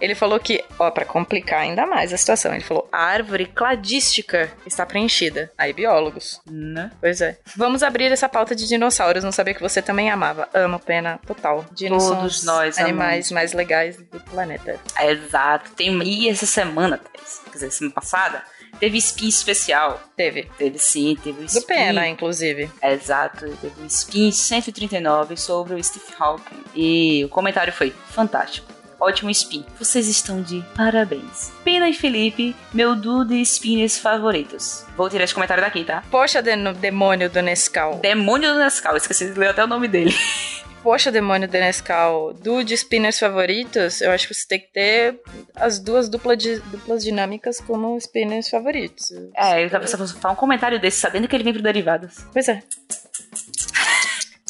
Ele 0.00 0.16
falou 0.16 0.40
que, 0.40 0.64
ó, 0.76 0.90
pra 0.90 1.04
complicar 1.04 1.60
ainda 1.60 1.86
mais 1.86 2.12
a 2.12 2.16
situação, 2.16 2.52
ele 2.52 2.64
falou: 2.64 2.88
a 2.90 2.98
árvore 2.98 3.46
cladística 3.46 4.50
está 4.66 4.84
preenchida. 4.84 5.52
Aí, 5.56 5.72
biólogos. 5.72 6.40
Né? 6.50 6.90
Pois 7.00 7.20
é. 7.20 7.38
Vamos 7.54 7.84
abrir 7.84 8.10
essa 8.10 8.28
pauta 8.28 8.54
de 8.56 8.66
dinossauros. 8.66 9.22
Não 9.22 9.30
sabia 9.30 9.54
que 9.54 9.62
você 9.62 9.80
também 9.80 10.10
amava. 10.10 10.48
Amo, 10.52 10.80
Pena, 10.80 11.20
total. 11.24 11.64
Dinos 11.72 12.02
são 12.02 12.16
Todos 12.16 12.38
os 12.38 12.44
nós 12.44 12.76
animais 12.76 13.30
amamos. 13.30 13.30
mais 13.30 13.52
legais 13.52 13.96
do 13.96 14.18
planeta. 14.20 14.80
Exato. 15.00 15.70
Tem... 15.76 15.96
E 16.02 16.28
essa 16.28 16.44
semana, 16.44 16.98
Thaís, 16.98 17.40
quer 17.44 17.52
dizer, 17.52 17.70
semana 17.70 17.94
passada, 17.94 18.42
teve 18.78 18.98
spin 18.98 19.28
especial. 19.28 20.00
Teve. 20.16 20.48
Teve 20.58 20.78
sim, 20.78 21.16
teve 21.22 21.38
o 21.38 21.46
Do 21.46 21.46
spin. 21.46 21.66
Pena, 21.66 22.06
inclusive. 22.08 22.70
Exato, 22.82 23.46
teve 23.60 23.80
um 23.82 23.86
spin 23.86 24.30
139 24.32 25.36
sobre 25.36 25.74
o 25.74 25.82
Steve 25.84 26.04
Hawking. 26.18 26.62
E 26.74 27.24
o 27.24 27.28
comentário 27.28 27.72
foi 27.72 27.92
fantástico. 28.10 28.66
ótimo 28.98 29.28
spin. 29.30 29.62
Vocês 29.78 30.08
estão 30.08 30.40
de 30.40 30.64
parabéns. 30.74 31.52
Pena 31.62 31.88
e 31.88 31.92
Felipe, 31.92 32.56
meu 32.72 32.96
duo 32.96 33.24
de 33.26 33.44
spinners 33.44 33.98
favoritos. 33.98 34.84
Vou 34.96 35.10
tirar 35.10 35.24
esse 35.24 35.34
comentário 35.34 35.62
daqui, 35.62 35.84
tá? 35.84 36.02
Poxa, 36.10 36.40
den- 36.40 36.72
demônio 36.72 37.28
do 37.28 37.42
Nescau. 37.42 37.98
Demônio 38.00 38.54
do 38.54 38.58
Nescau, 38.58 38.96
esqueci 38.96 39.30
de 39.32 39.38
ler 39.38 39.48
até 39.50 39.62
o 39.62 39.66
nome 39.66 39.86
dele. 39.86 40.14
Poxa, 40.86 41.10
demônio 41.10 41.48
do 41.48 41.58
Nescau. 41.58 42.32
Do 42.32 42.62
de 42.62 42.76
spinners 42.76 43.18
favoritos, 43.18 44.00
eu 44.00 44.12
acho 44.12 44.28
que 44.28 44.34
você 44.34 44.46
tem 44.46 44.60
que 44.60 44.68
ter 44.68 45.20
as 45.56 45.80
duas 45.80 46.08
dupla 46.08 46.36
duplas 46.36 47.02
dinâmicas 47.02 47.60
como 47.60 48.00
spinners 48.00 48.48
favoritos. 48.48 49.10
É, 49.34 49.64
eu 49.64 49.68
tava 49.68 49.82
pensando, 49.82 50.06
falar 50.20 50.34
um 50.34 50.36
comentário 50.36 50.78
desse, 50.78 51.00
sabendo 51.00 51.26
que 51.26 51.34
ele 51.34 51.42
vem 51.42 51.52
pro 51.52 51.60
Derivados. 51.60 52.24
Pois 52.32 52.48
é, 52.48 52.62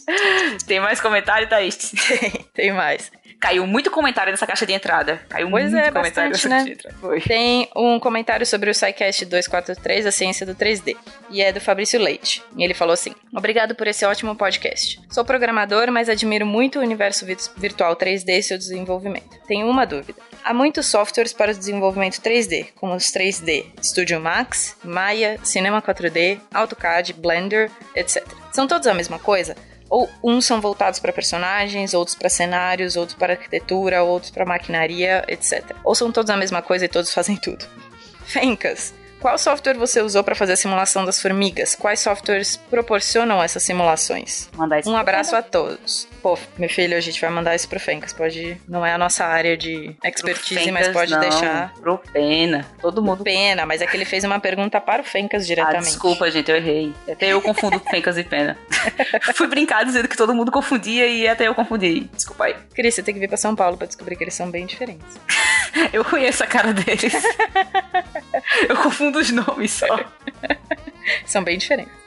Tem 0.67 0.79
mais 0.79 1.01
comentário, 1.01 1.49
Thaís? 1.49 1.93
tem, 2.07 2.31
tem 2.53 2.73
mais. 2.73 3.11
Caiu 3.39 3.67
muito 3.67 3.91
comentário 3.91 4.31
nessa 4.31 4.47
caixa 4.47 4.65
de 4.67 4.73
entrada. 4.73 5.21
Caiu 5.29 5.49
Pois 5.51 5.71
muito 5.71 5.77
é, 5.77 5.91
comentário 5.93 6.31
bastante, 6.31 6.31
nessa 6.33 6.49
né? 6.49 6.55
caixa 6.57 6.65
de 6.67 6.73
entrada. 6.73 6.97
Foi. 6.99 7.21
Tem 7.21 7.69
um 7.77 8.01
comentário 8.01 8.47
sobre 8.47 8.71
o 8.71 8.75
SciCast 8.75 9.25
243, 9.27 10.07
A 10.07 10.11
Ciência 10.11 10.47
do 10.47 10.55
3D, 10.55 10.97
e 11.31 11.43
é 11.43 11.53
do 11.53 11.61
Fabrício 11.61 12.01
Leite. 12.01 12.43
E 12.57 12.65
ele 12.65 12.73
falou 12.75 12.95
assim: 12.95 13.13
Obrigado 13.33 13.75
por 13.75 13.87
esse 13.87 14.05
ótimo 14.07 14.35
podcast. 14.35 15.01
Sou 15.11 15.25
programador, 15.25 15.91
mas 15.93 16.09
admiro 16.09 16.47
muito 16.47 16.79
o 16.79 16.83
universo 16.83 17.27
vi- 17.27 17.37
virtual 17.57 17.95
3D 17.95 18.39
e 18.39 18.43
seu 18.43 18.57
desenvolvimento. 18.59 19.39
Tenho 19.47 19.67
uma 19.69 19.85
dúvida. 19.85 20.21
Há 20.43 20.55
muitos 20.55 20.87
softwares 20.87 21.33
para 21.33 21.53
o 21.53 21.55
desenvolvimento 21.55 22.21
3D, 22.21 22.69
como 22.77 22.95
os 22.95 23.05
3D 23.13 23.67
Studio 23.83 24.19
Max, 24.21 24.77
Maya, 24.83 25.39
Cinema 25.43 25.83
4D, 25.83 26.41
AutoCAD, 26.55 27.13
Blender, 27.15 27.71
etc. 27.95 28.25
São 28.53 28.67
todos 28.67 28.87
a 28.87 28.95
mesma 28.95 29.19
coisa? 29.19 29.55
Ou 29.89 30.11
uns 30.23 30.45
são 30.45 30.61
voltados 30.61 30.99
para 30.99 31.13
personagens, 31.13 31.95
outros 31.95 32.17
para 32.17 32.29
cenários, 32.29 32.97
outros 32.97 33.17
para 33.17 33.35
arquitetura, 33.35 34.03
outros 34.03 34.31
para 34.31 34.45
maquinaria, 34.45 35.25
etc. 35.29 35.77
Ou 35.85 35.95
são 35.95 36.11
todos 36.11 36.31
a 36.31 36.37
mesma 36.37 36.61
coisa 36.61 36.85
e 36.85 36.89
todos 36.89 37.13
fazem 37.13 37.37
tudo. 37.37 37.65
Fencas, 38.25 38.93
qual 39.27 39.37
software 39.39 39.75
você 39.75 40.01
usou 40.01 40.23
para 40.23 40.37
fazer 40.37 40.53
a 40.53 40.57
simulação 40.57 41.05
das 41.05 41.21
formigas? 41.21 41.75
Quais 41.75 41.99
softwares 41.99 42.57
proporcionam 42.57 43.43
essas 43.43 43.61
simulações? 43.65 44.49
Mandar 44.55 44.79
isso 44.79 44.89
Um 44.89 44.97
abraço 44.97 45.35
a 45.35 45.43
todos. 45.43 46.07
Pô, 46.23 46.39
meu 46.57 46.69
filho, 46.69 46.97
a 46.97 47.01
gente 47.01 47.21
vai 47.21 47.29
mandar 47.29 47.57
isso 47.57 47.69
pro 47.69 47.81
Fencas. 47.81 48.13
Pode, 48.13 48.57
não 48.69 48.87
é 48.87 48.93
a 48.93 48.99
nossa 48.99 49.25
área 49.25 49.57
de 49.57 49.97
expertise, 50.05 50.63
Pro 50.63 50.73
mas 50.73 50.87
Fencas, 50.87 50.93
pode 50.93 51.11
não, 51.11 51.21
deixar. 51.21 51.73
Pro 51.75 51.99
Pena. 51.99 52.65
Todo 52.81 53.03
mundo. 53.03 53.25
Pena, 53.25 53.67
mas 53.67 53.83
é 53.83 53.87
que 53.89 53.97
ele 53.97 54.05
fez 54.05 54.23
uma 54.23 54.39
pergunta 54.39 54.81
para 54.81 55.03
o 55.03 55.05
Fencas 55.05 55.43
Ah, 55.43 55.47
diretamente. 55.47 55.87
desculpa, 55.87 56.31
gente, 56.31 56.49
eu 56.49 56.57
errei. 56.59 56.95
Até 57.11 57.27
eu 57.33 57.43
confundo 57.43 57.81
Fencas 57.81 58.17
e 58.17 58.23
Pena. 58.23 58.57
Fui 59.35 59.49
brincar 59.49 59.85
dizendo 59.85 60.07
que 60.07 60.17
todo 60.17 60.33
mundo 60.33 60.53
confundia 60.53 61.05
e 61.09 61.27
até 61.27 61.49
eu 61.49 61.55
confundi. 61.57 62.09
Desculpa 62.15 62.45
aí. 62.45 62.55
Cris, 62.73 62.95
você 62.95 63.03
tem 63.03 63.13
que 63.13 63.19
vir 63.19 63.29
pra 63.29 63.37
São 63.37 63.57
Paulo 63.57 63.77
pra 63.77 63.89
descobrir 63.89 64.15
que 64.15 64.23
eles 64.23 64.35
são 64.35 64.49
bem 64.49 64.67
diferentes. 64.67 65.19
Eu 65.93 66.05
conheço 66.05 66.43
a 66.43 66.47
cara 66.47 66.73
deles. 66.73 67.13
eu 68.69 68.77
confundo 68.77 69.19
os 69.19 69.31
nomes 69.31 69.73
só. 69.73 69.87
São 71.25 71.43
bem 71.43 71.59
diferentes. 71.59 72.07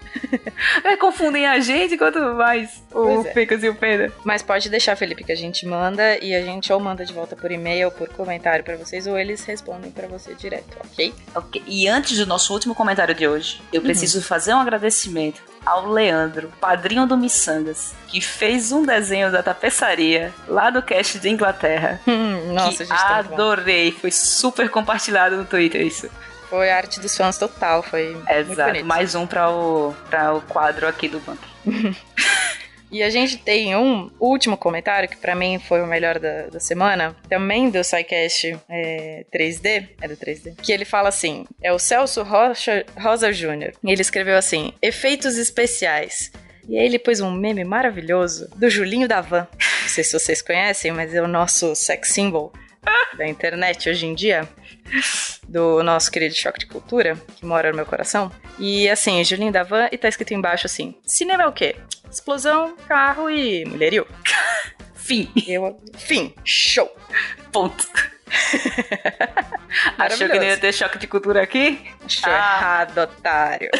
É, 0.83 0.97
confundem 0.97 1.45
a 1.45 1.59
gente 1.59 1.97
quanto 1.97 2.19
mais 2.35 2.83
o 2.91 3.21
é. 3.21 3.33
Fencas 3.33 3.63
e 3.63 3.69
o 3.69 3.75
Pena. 3.75 4.11
Mas 4.23 4.41
pode 4.41 4.69
deixar, 4.69 4.95
Felipe, 4.95 5.23
que 5.23 5.31
a 5.31 5.35
gente 5.35 5.65
manda 5.65 6.17
e 6.23 6.35
a 6.35 6.43
gente 6.43 6.71
ou 6.73 6.79
manda 6.79 7.05
de 7.05 7.13
volta 7.13 7.35
por 7.35 7.51
e-mail, 7.51 7.91
por 7.91 8.09
comentário 8.09 8.63
pra 8.63 8.75
vocês, 8.75 9.07
ou 9.07 9.17
eles 9.17 9.43
respondem 9.45 9.91
pra 9.91 10.07
você 10.07 10.33
direto, 10.35 10.77
ok? 10.83 11.13
Ok, 11.35 11.63
E 11.65 11.87
antes 11.87 12.17
do 12.17 12.25
nosso 12.25 12.53
último 12.53 12.75
comentário 12.75 13.15
de 13.15 13.27
hoje, 13.27 13.61
eu 13.71 13.81
preciso 13.81 14.21
fazer 14.21 14.53
um 14.53 14.59
agradecimento 14.59 15.41
ao 15.65 15.89
Leandro, 15.89 16.51
padrinho 16.59 17.05
do 17.05 17.17
Missangas, 17.17 17.93
que 18.07 18.21
fez 18.21 18.71
um 18.71 18.83
desenho 18.83 19.31
da 19.31 19.43
tapeçaria 19.43 20.33
lá 20.47 20.69
do 20.69 20.81
cast 20.81 21.19
de 21.19 21.29
Inglaterra. 21.29 21.99
Hum, 22.09 22.53
nossa, 22.53 22.83
que 22.83 22.85
gente, 22.85 22.97
tá 22.97 23.17
adorei, 23.17 23.91
foi 23.91 24.11
super 24.11 24.69
compartilhado 24.69 25.37
no 25.37 25.45
Twitter 25.45 25.85
isso. 25.85 26.09
Foi 26.49 26.69
a 26.71 26.77
arte 26.77 26.99
dos 26.99 27.15
fãs 27.15 27.37
total, 27.37 27.83
foi 27.83 28.15
muito 28.15 28.31
Exato, 28.31 28.83
mais 28.85 29.13
um 29.13 29.27
para 29.27 29.49
o, 29.51 29.95
pra 30.09 30.33
o 30.33 30.41
quadro 30.41 30.87
aqui 30.87 31.07
do 31.07 31.19
banco. 31.19 31.43
E 32.91 33.03
a 33.03 33.09
gente 33.09 33.37
tem 33.37 33.75
um 33.75 34.09
último 34.19 34.57
comentário, 34.57 35.07
que 35.07 35.17
pra 35.17 35.35
mim 35.35 35.59
foi 35.59 35.81
o 35.81 35.87
melhor 35.87 36.17
da, 36.17 36.47
da 36.47 36.59
semana, 36.59 37.15
também 37.29 37.69
do 37.69 37.83
SciCast 37.83 38.57
é, 38.67 39.25
3D, 39.33 39.89
é 40.01 40.07
do 40.07 40.17
3D, 40.17 40.55
que 40.61 40.71
ele 40.71 40.85
fala 40.85 41.09
assim, 41.09 41.45
é 41.61 41.71
o 41.71 41.77
Celso 41.77 42.23
Rocha, 42.23 42.85
Rosa 42.99 43.31
Júnior, 43.31 43.73
ele 43.83 44.01
escreveu 44.01 44.37
assim, 44.37 44.73
efeitos 44.81 45.37
especiais. 45.37 46.31
E 46.67 46.77
aí 46.77 46.85
ele 46.85 46.99
pôs 46.99 47.19
um 47.19 47.31
meme 47.31 47.63
maravilhoso 47.63 48.47
do 48.55 48.69
Julinho 48.69 49.07
da 49.07 49.21
Van. 49.21 49.47
Não 49.81 49.89
sei 49.89 50.03
se 50.03 50.13
vocês 50.13 50.41
conhecem, 50.41 50.91
mas 50.91 51.13
é 51.15 51.21
o 51.21 51.27
nosso 51.27 51.75
sex 51.75 52.09
symbol 52.09 52.53
da 53.17 53.27
internet 53.27 53.89
hoje 53.89 54.05
em 54.05 54.13
dia. 54.13 54.47
Do 55.47 55.81
nosso 55.83 56.11
querido 56.11 56.35
Choque 56.35 56.59
de 56.59 56.65
Cultura, 56.67 57.15
que 57.35 57.45
mora 57.45 57.69
no 57.71 57.75
meu 57.75 57.85
coração. 57.85 58.31
E 58.59 58.87
assim, 58.89 59.23
Julinho 59.23 59.51
da 59.51 59.63
Van, 59.63 59.87
e 59.91 59.97
tá 59.97 60.07
escrito 60.07 60.33
embaixo 60.33 60.65
assim: 60.67 60.95
cinema 61.05 61.43
é 61.43 61.47
o 61.47 61.51
quê? 61.53 61.75
Explosão, 62.11 62.75
carro 62.87 63.29
e 63.29 63.65
mulherio. 63.65 64.05
Fim, 64.95 65.31
Eu, 65.47 65.75
fim, 65.97 66.35
show. 66.45 66.87
ponto. 67.51 67.87
Achou 69.97 70.27
que 70.29 70.37
não 70.37 70.43
ia 70.45 70.57
ter 70.57 70.73
choque 70.73 70.97
de 70.97 71.07
cultura 71.07 71.41
aqui? 71.43 71.79
Achou 72.05 72.31
Ah. 72.31 72.35
errado, 72.57 72.97
otário. 72.99 73.69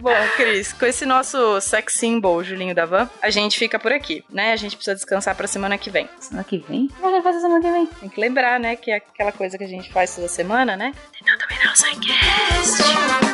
Bom, 0.00 0.14
Cris, 0.36 0.72
com 0.72 0.86
esse 0.86 1.04
nosso 1.04 1.60
sex 1.60 1.92
symbol, 1.94 2.42
Julinho 2.42 2.74
da 2.74 2.86
Van, 2.86 3.10
a 3.20 3.28
gente 3.28 3.58
fica 3.58 3.78
por 3.78 3.92
aqui, 3.92 4.24
né? 4.30 4.52
A 4.52 4.56
gente 4.56 4.74
precisa 4.76 4.94
descansar 4.94 5.34
pra 5.34 5.46
semana 5.46 5.76
que 5.76 5.90
vem. 5.90 6.08
Semana 6.18 6.44
que 6.44 6.58
vem? 6.66 6.86
O 6.98 7.02
que 7.02 7.10
vai 7.10 7.22
fazer 7.22 7.40
semana 7.40 7.60
que 7.60 7.70
vem? 7.70 7.86
Tem 7.86 8.08
que 8.08 8.20
lembrar, 8.20 8.58
né? 8.58 8.74
Que 8.76 8.90
é 8.90 8.96
aquela 8.96 9.32
coisa 9.32 9.58
que 9.58 9.64
a 9.64 9.68
gente 9.68 9.92
faz 9.92 10.14
toda 10.14 10.28
semana, 10.28 10.76
né? 10.76 10.94
Tentar 11.18 11.36
dominar 11.36 11.70
o 11.70 11.72
Psycast. 11.74 13.33